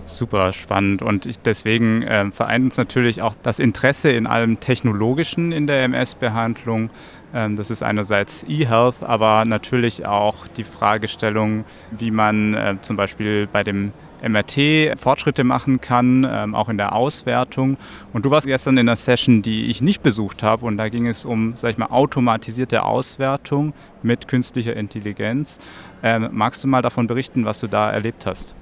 Super 0.04 0.52
spannend 0.52 1.00
und 1.00 1.26
ich, 1.26 1.38
deswegen 1.38 2.02
äh, 2.02 2.30
vereint 2.32 2.64
uns 2.64 2.76
natürlich 2.76 3.22
auch 3.22 3.34
das 3.42 3.58
Interesse 3.58 4.10
in 4.10 4.26
allem 4.26 4.58
Technologischen 4.60 5.52
in 5.52 5.66
der 5.66 5.84
MS-Behandlung. 5.84 6.90
Ähm, 7.32 7.56
das 7.56 7.70
ist 7.70 7.82
einerseits 7.82 8.44
E-Health, 8.48 9.02
aber 9.02 9.44
natürlich 9.44 10.04
auch 10.04 10.46
die 10.48 10.64
Fragestellung, 10.64 11.64
wie 11.92 12.10
man 12.10 12.54
äh, 12.54 12.76
zum 12.82 12.96
Beispiel 12.96 13.48
bei 13.50 13.62
dem 13.62 13.92
MRT 14.26 14.98
Fortschritte 14.98 15.44
machen 15.44 15.80
kann, 15.80 16.26
ähm, 16.28 16.54
auch 16.54 16.68
in 16.68 16.78
der 16.78 16.94
Auswertung. 16.94 17.76
Und 18.12 18.24
du 18.24 18.30
warst 18.30 18.46
gestern 18.46 18.76
in 18.78 18.88
einer 18.88 18.96
Session, 18.96 19.42
die 19.42 19.66
ich 19.66 19.82
nicht 19.82 20.02
besucht 20.02 20.42
habe, 20.42 20.66
und 20.66 20.76
da 20.76 20.88
ging 20.88 21.06
es 21.06 21.24
um, 21.24 21.54
sag 21.56 21.70
ich 21.72 21.78
mal, 21.78 21.86
automatisierte 21.86 22.84
Auswertung 22.84 23.74
mit 24.02 24.28
künstlicher 24.28 24.76
Intelligenz. 24.76 25.58
Ähm, 26.02 26.28
magst 26.32 26.62
du 26.64 26.68
mal 26.68 26.82
davon 26.82 27.06
berichten, 27.06 27.44
was 27.44 27.60
du 27.60 27.66
da 27.66 27.90
erlebt 27.90 28.26
hast? 28.26 28.54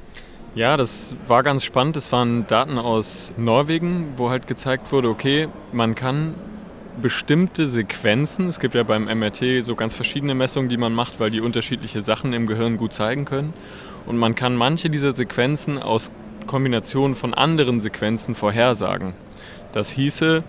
Ja, 0.55 0.77
das 0.77 1.15
war 1.29 1.43
ganz 1.43 1.63
spannend. 1.63 1.97
Es 1.97 2.11
waren 2.11 2.47
Daten 2.47 2.79
aus 2.79 3.33
Norwegen, 3.37 4.15
wo 4.17 4.31
halt 4.31 4.49
gezeigt 4.49 4.91
wurde, 4.91 5.09
okay, 5.09 5.49
man 5.73 5.95
kann 5.95 6.35
bestimmte 7.01 7.69
Sequenzen, 7.69 8.49
es 8.49 8.61
gibt 8.61 8.75
ja 8.75 8.83
beim 8.83 9.05
MRT 9.05 9.63
so 9.63 9.75
ganz 9.75 9.95
verschiedene 9.95 10.35
Messungen, 10.35 10.69
die 10.69 10.77
man 10.77 10.93
macht, 10.93 11.21
weil 11.21 11.31
die 11.31 11.41
unterschiedliche 11.41 12.03
Sachen 12.03 12.33
im 12.33 12.47
Gehirn 12.47 12.77
gut 12.77 12.93
zeigen 12.93 13.25
können. 13.25 13.55
Und 14.07 14.17
man 14.17 14.35
kann 14.35 14.57
manche 14.57 14.91
dieser 14.91 15.13
Sequenzen 15.13 15.81
aus 15.81 16.11
Kombinationen 16.47 17.15
von 17.15 17.35
anderen 17.35 17.81
Sequenzen 17.81 18.35
vorhersagen. 18.35 19.15
Das 19.73 19.91
hieße, 19.91 20.43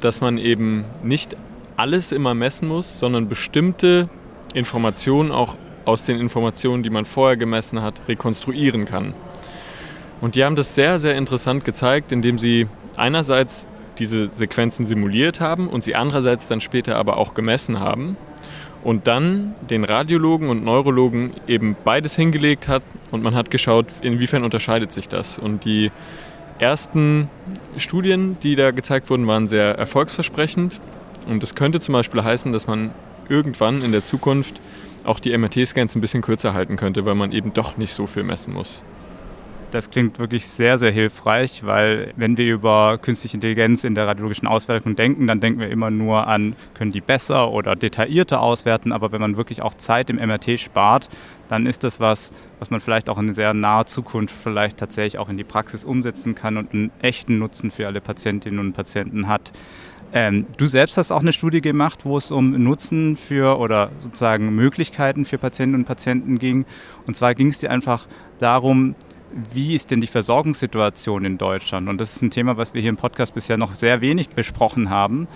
dass 0.00 0.20
man 0.20 0.38
eben 0.38 0.84
nicht 1.02 1.36
alles 1.76 2.12
immer 2.12 2.34
messen 2.34 2.68
muss, 2.68 2.98
sondern 2.98 3.28
bestimmte 3.28 4.08
Informationen 4.54 5.30
auch 5.30 5.56
aus 5.84 6.04
den 6.04 6.18
Informationen, 6.18 6.82
die 6.82 6.90
man 6.90 7.04
vorher 7.04 7.36
gemessen 7.36 7.82
hat, 7.82 8.02
rekonstruieren 8.08 8.84
kann. 8.84 9.14
Und 10.20 10.36
die 10.36 10.44
haben 10.44 10.56
das 10.56 10.74
sehr, 10.74 11.00
sehr 11.00 11.16
interessant 11.16 11.64
gezeigt, 11.64 12.12
indem 12.12 12.38
sie 12.38 12.68
einerseits 12.96 13.66
diese 13.98 14.28
Sequenzen 14.32 14.86
simuliert 14.86 15.40
haben 15.40 15.68
und 15.68 15.84
sie 15.84 15.94
andererseits 15.94 16.46
dann 16.46 16.60
später 16.60 16.96
aber 16.96 17.16
auch 17.16 17.34
gemessen 17.34 17.80
haben 17.80 18.16
und 18.82 19.06
dann 19.06 19.54
den 19.70 19.84
Radiologen 19.84 20.48
und 20.48 20.64
Neurologen 20.64 21.34
eben 21.46 21.76
beides 21.84 22.16
hingelegt 22.16 22.68
hat 22.68 22.82
und 23.10 23.22
man 23.22 23.34
hat 23.34 23.50
geschaut, 23.50 23.86
inwiefern 24.02 24.44
unterscheidet 24.44 24.92
sich 24.92 25.08
das. 25.08 25.38
Und 25.38 25.64
die 25.64 25.90
ersten 26.58 27.28
Studien, 27.76 28.36
die 28.42 28.56
da 28.56 28.70
gezeigt 28.70 29.10
wurden, 29.10 29.26
waren 29.26 29.46
sehr 29.46 29.78
erfolgsversprechend 29.78 30.80
und 31.26 31.42
das 31.42 31.54
könnte 31.54 31.80
zum 31.80 31.92
Beispiel 31.92 32.22
heißen, 32.22 32.52
dass 32.52 32.66
man 32.66 32.90
irgendwann 33.28 33.82
in 33.82 33.92
der 33.92 34.02
Zukunft 34.02 34.60
auch 35.04 35.18
die 35.18 35.36
MRT-Scans 35.36 35.94
ein 35.96 36.00
bisschen 36.00 36.22
kürzer 36.22 36.54
halten 36.54 36.76
könnte, 36.76 37.04
weil 37.04 37.14
man 37.14 37.32
eben 37.32 37.52
doch 37.52 37.76
nicht 37.76 37.92
so 37.92 38.06
viel 38.06 38.22
messen 38.22 38.52
muss. 38.54 38.84
Das 39.72 39.88
klingt 39.88 40.18
wirklich 40.18 40.46
sehr, 40.46 40.76
sehr 40.76 40.90
hilfreich, 40.90 41.64
weil 41.64 42.12
wenn 42.16 42.36
wir 42.36 42.52
über 42.52 42.98
künstliche 42.98 43.38
Intelligenz 43.38 43.84
in 43.84 43.94
der 43.94 44.06
radiologischen 44.06 44.46
Auswertung 44.46 44.96
denken, 44.96 45.26
dann 45.26 45.40
denken 45.40 45.60
wir 45.60 45.70
immer 45.70 45.90
nur 45.90 46.26
an, 46.26 46.56
können 46.74 46.92
die 46.92 47.00
besser 47.00 47.50
oder 47.50 47.74
detaillierter 47.74 48.42
auswerten. 48.42 48.92
Aber 48.92 49.12
wenn 49.12 49.20
man 49.22 49.38
wirklich 49.38 49.62
auch 49.62 49.72
Zeit 49.72 50.10
im 50.10 50.16
MRT 50.16 50.60
spart, 50.60 51.08
dann 51.48 51.64
ist 51.64 51.84
das 51.84 52.00
was, 52.00 52.32
was 52.58 52.68
man 52.68 52.80
vielleicht 52.80 53.08
auch 53.08 53.16
in 53.16 53.34
sehr 53.34 53.54
naher 53.54 53.86
Zukunft 53.86 54.34
vielleicht 54.34 54.76
tatsächlich 54.76 55.18
auch 55.18 55.30
in 55.30 55.38
die 55.38 55.44
Praxis 55.44 55.86
umsetzen 55.86 56.34
kann 56.34 56.58
und 56.58 56.74
einen 56.74 56.90
echten 57.00 57.38
Nutzen 57.38 57.70
für 57.70 57.86
alle 57.86 58.02
Patientinnen 58.02 58.60
und 58.60 58.74
Patienten 58.74 59.26
hat. 59.26 59.52
Ähm, 60.12 60.44
du 60.58 60.66
selbst 60.66 60.98
hast 60.98 61.10
auch 61.10 61.22
eine 61.22 61.32
Studie 61.32 61.62
gemacht, 61.62 62.04
wo 62.04 62.18
es 62.18 62.30
um 62.30 62.62
Nutzen 62.62 63.16
für 63.16 63.58
oder 63.58 63.90
sozusagen 64.00 64.54
Möglichkeiten 64.54 65.24
für 65.24 65.38
Patientinnen 65.38 65.80
und 65.80 65.86
Patienten 65.86 66.38
ging. 66.38 66.66
Und 67.06 67.16
zwar 67.16 67.34
ging 67.34 67.46
es 67.46 67.58
dir 67.58 67.70
einfach 67.70 68.06
darum, 68.38 68.94
wie 69.52 69.74
ist 69.74 69.90
denn 69.90 70.00
die 70.00 70.06
Versorgungssituation 70.06 71.24
in 71.24 71.38
Deutschland? 71.38 71.88
Und 71.88 72.00
das 72.00 72.16
ist 72.16 72.22
ein 72.22 72.30
Thema, 72.30 72.56
was 72.56 72.74
wir 72.74 72.80
hier 72.80 72.90
im 72.90 72.96
Podcast 72.96 73.34
bisher 73.34 73.56
noch 73.56 73.74
sehr 73.74 74.00
wenig 74.00 74.30
besprochen 74.30 74.90
haben. 74.90 75.28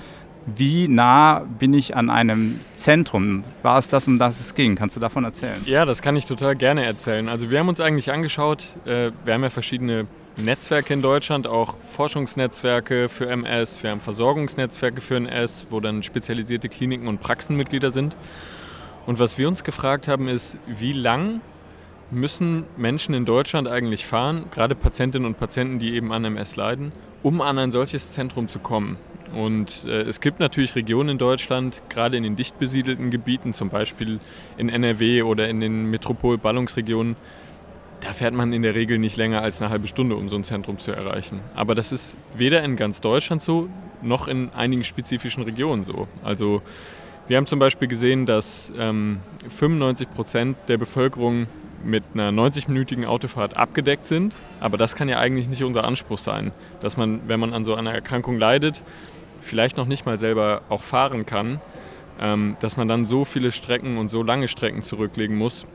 Wie 0.46 0.86
nah 0.86 1.40
bin 1.40 1.74
ich 1.74 1.96
an 1.96 2.08
einem 2.08 2.60
Zentrum? 2.76 3.42
War 3.62 3.78
es 3.78 3.88
das, 3.88 4.06
um 4.06 4.18
das 4.18 4.38
es 4.38 4.54
ging? 4.54 4.76
Kannst 4.76 4.94
du 4.94 5.00
davon 5.00 5.24
erzählen? 5.24 5.60
Ja, 5.66 5.84
das 5.84 6.02
kann 6.02 6.14
ich 6.14 6.24
total 6.24 6.54
gerne 6.54 6.84
erzählen. 6.84 7.28
Also 7.28 7.50
wir 7.50 7.58
haben 7.58 7.68
uns 7.68 7.80
eigentlich 7.80 8.12
angeschaut, 8.12 8.62
äh, 8.84 9.10
wir 9.24 9.34
haben 9.34 9.42
ja 9.42 9.50
verschiedene 9.50 10.06
Netzwerke 10.36 10.94
in 10.94 11.02
Deutschland, 11.02 11.48
auch 11.48 11.74
Forschungsnetzwerke 11.90 13.08
für 13.08 13.28
MS, 13.28 13.82
wir 13.82 13.90
haben 13.90 14.00
Versorgungsnetzwerke 14.00 15.00
für 15.00 15.16
NS, 15.16 15.66
wo 15.70 15.80
dann 15.80 16.04
spezialisierte 16.04 16.68
Kliniken 16.68 17.08
und 17.08 17.20
Praxenmitglieder 17.20 17.90
sind. 17.90 18.16
Und 19.06 19.18
was 19.18 19.38
wir 19.38 19.48
uns 19.48 19.64
gefragt 19.64 20.06
haben, 20.06 20.28
ist, 20.28 20.58
wie 20.66 20.92
lang 20.92 21.40
müssen 22.10 22.64
Menschen 22.76 23.14
in 23.14 23.24
Deutschland 23.24 23.68
eigentlich 23.68 24.06
fahren, 24.06 24.44
gerade 24.50 24.74
Patientinnen 24.74 25.26
und 25.26 25.38
Patienten, 25.38 25.78
die 25.78 25.94
eben 25.94 26.12
an 26.12 26.24
MS 26.24 26.56
leiden, 26.56 26.92
um 27.22 27.40
an 27.40 27.58
ein 27.58 27.72
solches 27.72 28.12
Zentrum 28.12 28.48
zu 28.48 28.58
kommen? 28.58 28.96
Und 29.34 29.84
äh, 29.86 30.02
es 30.02 30.20
gibt 30.20 30.38
natürlich 30.38 30.76
Regionen 30.76 31.10
in 31.10 31.18
Deutschland, 31.18 31.82
gerade 31.88 32.16
in 32.16 32.22
den 32.22 32.36
dicht 32.36 32.58
besiedelten 32.58 33.10
Gebieten, 33.10 33.52
zum 33.52 33.68
Beispiel 33.68 34.20
in 34.56 34.68
NRW 34.68 35.22
oder 35.22 35.48
in 35.48 35.60
den 35.60 35.90
Metropol-Ballungsregionen, 35.90 37.16
da 38.00 38.12
fährt 38.12 38.34
man 38.34 38.52
in 38.52 38.62
der 38.62 38.74
Regel 38.74 38.98
nicht 38.98 39.16
länger 39.16 39.42
als 39.42 39.60
eine 39.60 39.70
halbe 39.70 39.88
Stunde, 39.88 40.16
um 40.16 40.28
so 40.28 40.36
ein 40.36 40.44
Zentrum 40.44 40.78
zu 40.78 40.92
erreichen. 40.92 41.40
Aber 41.54 41.74
das 41.74 41.92
ist 41.92 42.16
weder 42.36 42.62
in 42.62 42.76
ganz 42.76 43.00
Deutschland 43.00 43.42
so, 43.42 43.68
noch 44.02 44.28
in 44.28 44.50
einigen 44.54 44.84
spezifischen 44.84 45.42
Regionen 45.42 45.82
so. 45.82 46.06
Also 46.22 46.62
wir 47.26 47.36
haben 47.36 47.46
zum 47.46 47.58
Beispiel 47.58 47.88
gesehen, 47.88 48.26
dass 48.26 48.72
ähm, 48.78 49.20
95 49.48 50.10
Prozent 50.12 50.56
der 50.68 50.76
Bevölkerung 50.78 51.46
mit 51.84 52.04
einer 52.14 52.30
90-minütigen 52.30 53.06
Autofahrt 53.06 53.56
abgedeckt 53.56 54.06
sind. 54.06 54.36
Aber 54.60 54.76
das 54.76 54.94
kann 54.94 55.08
ja 55.08 55.18
eigentlich 55.18 55.48
nicht 55.48 55.62
unser 55.62 55.84
Anspruch 55.84 56.18
sein, 56.18 56.52
dass 56.80 56.96
man, 56.96 57.20
wenn 57.28 57.40
man 57.40 57.52
an 57.52 57.64
so 57.64 57.74
einer 57.74 57.92
Erkrankung 57.92 58.38
leidet, 58.38 58.82
vielleicht 59.40 59.76
noch 59.76 59.86
nicht 59.86 60.06
mal 60.06 60.18
selber 60.18 60.62
auch 60.68 60.82
fahren 60.82 61.26
kann, 61.26 61.60
ähm, 62.20 62.56
dass 62.60 62.76
man 62.76 62.88
dann 62.88 63.04
so 63.04 63.24
viele 63.24 63.52
Strecken 63.52 63.98
und 63.98 64.08
so 64.08 64.22
lange 64.22 64.48
Strecken 64.48 64.82
zurücklegen 64.82 65.36
muss 65.36 65.66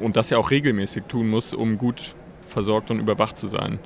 und 0.00 0.16
das 0.16 0.30
ja 0.30 0.38
auch 0.38 0.50
regelmäßig 0.50 1.04
tun 1.04 1.28
muss, 1.28 1.52
um 1.52 1.78
gut 1.78 2.14
versorgt 2.46 2.90
und 2.90 2.98
überwacht 2.98 3.36
zu 3.36 3.48
sein. 3.48 3.78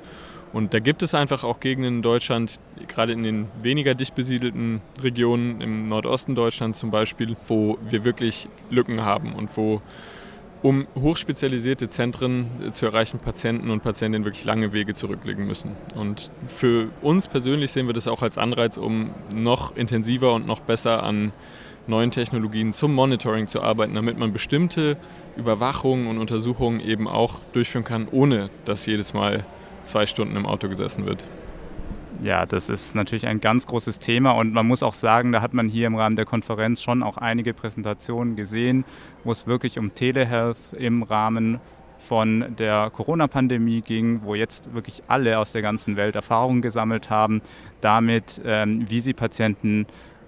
Und 0.53 0.73
da 0.73 0.79
gibt 0.79 1.03
es 1.03 1.13
einfach 1.13 1.43
auch 1.43 1.59
Gegenden 1.59 1.97
in 1.97 2.01
Deutschland, 2.01 2.59
gerade 2.87 3.11
in 3.11 3.23
den 3.23 3.47
weniger 3.61 3.95
dicht 3.95 4.15
besiedelten 4.15 4.81
Regionen 5.01 5.61
im 5.61 5.89
Nordosten 5.89 6.35
Deutschlands 6.35 6.79
zum 6.79 6.89
Beispiel, 6.89 7.35
wo 7.47 7.77
wir 7.89 8.05
wirklich 8.05 8.47
Lücken 8.69 9.03
haben 9.03 9.33
und 9.33 9.55
wo 9.57 9.81
um 10.63 10.87
hochspezialisierte 10.99 11.87
Zentren 11.87 12.47
zu 12.71 12.85
erreichen, 12.85 13.19
Patienten 13.19 13.69
und 13.69 13.83
Patientinnen 13.83 14.25
wirklich 14.25 14.45
lange 14.45 14.73
Wege 14.73 14.93
zurücklegen 14.93 15.45
müssen. 15.45 15.71
Und 15.95 16.31
für 16.47 16.89
uns 17.01 17.27
persönlich 17.27 17.71
sehen 17.71 17.87
wir 17.87 17.93
das 17.93 18.07
auch 18.07 18.21
als 18.21 18.37
Anreiz, 18.37 18.77
um 18.77 19.11
noch 19.35 19.75
intensiver 19.75 20.33
und 20.33 20.47
noch 20.47 20.59
besser 20.59 21.03
an 21.03 21.31
neuen 21.87 22.11
Technologien 22.11 22.73
zum 22.73 22.93
Monitoring 22.93 23.47
zu 23.47 23.61
arbeiten, 23.61 23.95
damit 23.95 24.17
man 24.17 24.33
bestimmte 24.33 24.97
Überwachungen 25.37 26.07
und 26.07 26.17
Untersuchungen 26.17 26.79
eben 26.79 27.07
auch 27.07 27.39
durchführen 27.53 27.85
kann, 27.85 28.07
ohne 28.11 28.49
dass 28.65 28.85
jedes 28.85 29.13
Mal 29.13 29.45
zwei 29.83 30.05
Stunden 30.05 30.35
im 30.35 30.45
Auto 30.45 30.67
gesessen 30.67 31.05
wird. 31.05 31.23
Ja, 32.23 32.45
das 32.47 32.69
ist 32.69 32.95
natürlich 32.95 33.27
ein 33.27 33.41
ganz 33.41 33.67
großes 33.67 33.99
Thema 33.99 34.31
und 34.31 34.51
man 34.51 34.65
muss 34.65 34.81
auch 34.81 34.93
sagen, 34.93 35.31
da 35.31 35.41
hat 35.41 35.53
man 35.53 35.67
hier 35.67 35.85
im 35.85 35.95
Rahmen 35.95 36.15
der 36.15 36.25
Konferenz 36.25 36.81
schon 36.81 37.03
auch 37.03 37.17
einige 37.17 37.53
Präsentationen 37.53 38.35
gesehen, 38.35 38.85
wo 39.23 39.31
es 39.31 39.45
wirklich 39.45 39.77
um 39.77 39.93
Telehealth 39.93 40.73
im 40.73 41.03
Rahmen 41.03 41.59
von 41.99 42.55
der 42.57 42.89
Corona-Pandemie 42.89 43.81
ging, 43.81 44.21
wo 44.23 44.33
jetzt 44.33 44.73
wirklich 44.73 45.03
alle 45.07 45.37
aus 45.37 45.51
der 45.51 45.61
ganzen 45.61 45.95
Welt 45.95 46.15
Erfahrungen 46.15 46.61
gesammelt 46.61 47.09
haben, 47.09 47.41
damit, 47.81 48.41
ähm, 48.45 48.89
wie 48.89 49.01
sie 49.01 49.13
Patienten 49.13 49.85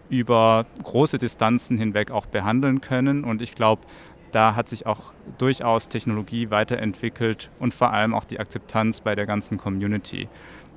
über 0.10 0.66
große 0.84 1.20
Distanzen 1.20 1.78
hinweg 1.78 2.12
auch 2.12 2.26
behandeln 2.26 2.82
können. 2.82 3.24
Und 3.24 3.42
ich 3.42 3.56
glaube, 3.56 3.84
da 4.32 4.56
hat 4.56 4.70
sich 4.70 4.86
auch 4.86 5.14
durchaus 5.38 5.90
Technologie 5.90 6.50
weiterentwickelt 6.50 7.50
und 7.60 7.74
vor 7.74 7.94
allem 7.94 8.14
auch 8.14 8.26
die 8.26 8.40
Akzeptanz 8.40 9.02
bei 9.02 9.16
der 9.16 9.26
ganzen 9.26 9.58
Community. 9.58 10.28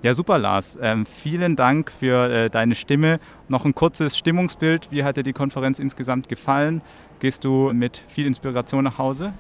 Ja, 0.03 0.15
super, 0.15 0.37
Lars. 0.39 0.77
Ähm, 0.83 1.07
vielen 1.07 1.55
Dank 1.55 1.93
für 1.93 2.29
äh, 2.29 2.51
deine 2.51 2.75
Stimme. 2.75 3.21
Noch 3.49 3.65
ein 3.65 3.75
kurzes 3.75 4.19
Stimmungsbild. 4.19 4.91
Wie 4.91 5.05
hat 5.05 5.17
dir 5.17 5.23
die 5.23 5.33
Konferenz 5.33 5.79
insgesamt 5.79 6.29
gefallen? 6.29 6.83
Gehst 7.21 7.45
du 7.45 7.73
mit 7.73 8.03
viel 8.09 8.27
Inspiration 8.27 8.83
nach 8.83 8.99
Hause? 8.99 9.33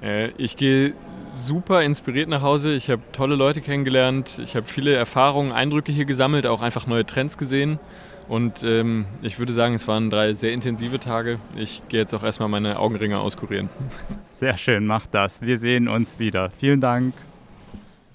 Äh, 0.00 0.28
ich 0.36 0.56
gehe 0.56 0.94
super 1.34 1.82
inspiriert 1.82 2.28
nach 2.28 2.42
Hause. 2.42 2.74
Ich 2.74 2.90
habe 2.90 3.02
tolle 3.10 3.34
Leute 3.34 3.60
kennengelernt. 3.60 4.40
Ich 4.42 4.54
habe 4.54 4.66
viele 4.66 4.94
Erfahrungen, 4.94 5.50
Eindrücke 5.50 5.90
hier 5.90 6.04
gesammelt, 6.04 6.46
auch 6.46 6.62
einfach 6.62 6.86
neue 6.86 7.04
Trends 7.04 7.36
gesehen. 7.36 7.80
Und 8.28 8.62
ähm, 8.62 9.06
ich 9.22 9.38
würde 9.38 9.52
sagen, 9.52 9.74
es 9.74 9.86
waren 9.86 10.08
drei 10.08 10.34
sehr 10.34 10.52
intensive 10.52 10.98
Tage. 10.98 11.38
Ich 11.56 11.82
gehe 11.88 12.00
jetzt 12.00 12.14
auch 12.14 12.22
erstmal 12.22 12.48
meine 12.48 12.78
Augenringe 12.78 13.18
auskurieren. 13.18 13.68
Sehr 14.22 14.56
schön, 14.56 14.86
mach 14.86 15.06
das. 15.06 15.42
Wir 15.42 15.58
sehen 15.58 15.88
uns 15.88 16.18
wieder. 16.18 16.50
Vielen 16.58 16.80
Dank. 16.80 17.14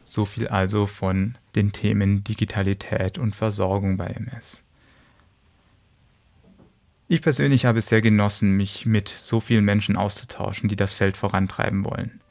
So 0.04 0.26
viel 0.26 0.48
also 0.48 0.88
von 0.88 1.38
den 1.56 1.72
Themen 1.72 2.24
Digitalität 2.24 3.20
und 3.20 3.36
Versorgung 3.36 3.98
bei 3.98 4.08
MS. 4.08 4.64
Ich 7.08 7.22
persönlich 7.22 7.66
habe 7.66 7.80
es 7.80 7.88
sehr 7.88 8.02
genossen, 8.02 8.56
mich 8.56 8.86
mit 8.86 9.10
so 9.10 9.40
vielen 9.40 9.66
Menschen 9.66 9.96
auszutauschen, 9.96 10.70
die 10.70 10.76
das 10.76 10.94
Feld 10.94 11.18
vorantreiben 11.18 11.86
wollen. 11.86 12.22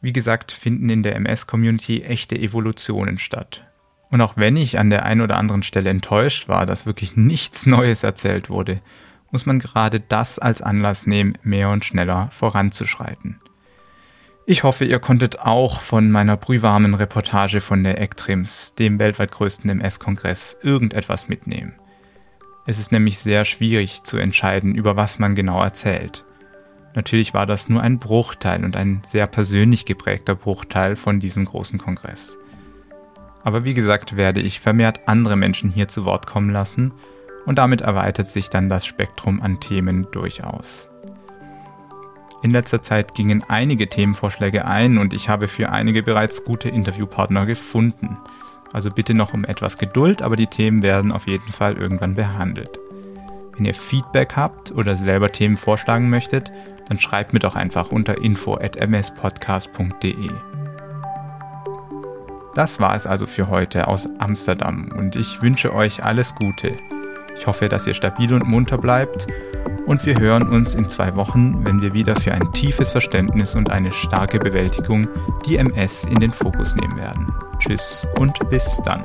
Wie 0.00 0.12
gesagt, 0.12 0.52
finden 0.52 0.90
in 0.90 1.02
der 1.02 1.16
MS-Community 1.16 2.02
echte 2.02 2.38
Evolutionen 2.38 3.18
statt. 3.18 3.66
Und 4.14 4.20
auch 4.20 4.36
wenn 4.36 4.56
ich 4.56 4.78
an 4.78 4.90
der 4.90 5.04
einen 5.04 5.22
oder 5.22 5.36
anderen 5.38 5.64
Stelle 5.64 5.90
enttäuscht 5.90 6.46
war, 6.48 6.66
dass 6.66 6.86
wirklich 6.86 7.16
nichts 7.16 7.66
Neues 7.66 8.04
erzählt 8.04 8.48
wurde, 8.48 8.80
muss 9.32 9.44
man 9.44 9.58
gerade 9.58 9.98
das 9.98 10.38
als 10.38 10.62
Anlass 10.62 11.08
nehmen, 11.08 11.36
mehr 11.42 11.68
und 11.70 11.84
schneller 11.84 12.28
voranzuschreiten. 12.30 13.40
Ich 14.46 14.62
hoffe, 14.62 14.84
ihr 14.84 15.00
konntet 15.00 15.40
auch 15.40 15.80
von 15.80 16.12
meiner 16.12 16.36
brühwarmen 16.36 16.94
Reportage 16.94 17.60
von 17.60 17.82
der 17.82 18.00
ECTRIMS, 18.00 18.76
dem 18.76 19.00
weltweit 19.00 19.32
größten 19.32 19.68
MS-Kongress, 19.68 20.58
irgendetwas 20.62 21.28
mitnehmen. 21.28 21.74
Es 22.66 22.78
ist 22.78 22.92
nämlich 22.92 23.18
sehr 23.18 23.44
schwierig 23.44 24.04
zu 24.04 24.16
entscheiden, 24.16 24.76
über 24.76 24.94
was 24.94 25.18
man 25.18 25.34
genau 25.34 25.60
erzählt. 25.60 26.24
Natürlich 26.94 27.34
war 27.34 27.46
das 27.46 27.68
nur 27.68 27.82
ein 27.82 27.98
Bruchteil 27.98 28.64
und 28.64 28.76
ein 28.76 29.02
sehr 29.08 29.26
persönlich 29.26 29.86
geprägter 29.86 30.36
Bruchteil 30.36 30.94
von 30.94 31.18
diesem 31.18 31.46
großen 31.46 31.80
Kongress. 31.80 32.38
Aber 33.44 33.64
wie 33.64 33.74
gesagt, 33.74 34.16
werde 34.16 34.40
ich 34.40 34.58
vermehrt 34.58 35.06
andere 35.06 35.36
Menschen 35.36 35.70
hier 35.70 35.86
zu 35.86 36.04
Wort 36.04 36.26
kommen 36.26 36.50
lassen 36.50 36.92
und 37.46 37.58
damit 37.58 37.82
erweitert 37.82 38.26
sich 38.26 38.50
dann 38.50 38.68
das 38.68 38.86
Spektrum 38.86 39.40
an 39.42 39.60
Themen 39.60 40.08
durchaus. 40.10 40.90
In 42.42 42.50
letzter 42.50 42.82
Zeit 42.82 43.14
gingen 43.14 43.44
einige 43.48 43.88
Themenvorschläge 43.88 44.66
ein 44.66 44.98
und 44.98 45.14
ich 45.14 45.28
habe 45.28 45.48
für 45.48 45.70
einige 45.70 46.02
bereits 46.02 46.44
gute 46.44 46.68
Interviewpartner 46.68 47.46
gefunden. 47.46 48.18
Also 48.72 48.90
bitte 48.90 49.14
noch 49.14 49.32
um 49.32 49.44
etwas 49.44 49.78
Geduld, 49.78 50.20
aber 50.20 50.36
die 50.36 50.48
Themen 50.48 50.82
werden 50.82 51.12
auf 51.12 51.26
jeden 51.26 51.52
Fall 51.52 51.76
irgendwann 51.76 52.16
behandelt. 52.16 52.80
Wenn 53.56 53.66
ihr 53.66 53.74
Feedback 53.74 54.36
habt 54.36 54.72
oder 54.72 54.96
selber 54.96 55.30
Themen 55.30 55.56
vorschlagen 55.56 56.10
möchtet, 56.10 56.50
dann 56.88 56.98
schreibt 56.98 57.32
mir 57.32 57.38
doch 57.38 57.54
einfach 57.54 57.90
unter 57.90 58.18
info@mspodcast.de. 58.18 60.30
Das 62.54 62.78
war 62.78 62.94
es 62.94 63.06
also 63.06 63.26
für 63.26 63.48
heute 63.48 63.88
aus 63.88 64.08
Amsterdam 64.18 64.88
und 64.96 65.16
ich 65.16 65.42
wünsche 65.42 65.74
euch 65.74 66.04
alles 66.04 66.34
Gute. 66.36 66.76
Ich 67.36 67.48
hoffe, 67.48 67.68
dass 67.68 67.86
ihr 67.86 67.94
stabil 67.94 68.32
und 68.32 68.46
munter 68.46 68.78
bleibt 68.78 69.26
und 69.86 70.06
wir 70.06 70.18
hören 70.18 70.46
uns 70.46 70.74
in 70.74 70.88
zwei 70.88 71.16
Wochen, 71.16 71.66
wenn 71.66 71.82
wir 71.82 71.94
wieder 71.94 72.14
für 72.14 72.32
ein 72.32 72.52
tiefes 72.52 72.92
Verständnis 72.92 73.56
und 73.56 73.70
eine 73.70 73.90
starke 73.90 74.38
Bewältigung 74.38 75.06
die 75.46 75.56
MS 75.56 76.04
in 76.04 76.20
den 76.20 76.32
Fokus 76.32 76.76
nehmen 76.76 76.96
werden. 76.96 77.34
Tschüss 77.58 78.06
und 78.18 78.38
bis 78.48 78.80
dann. 78.84 79.04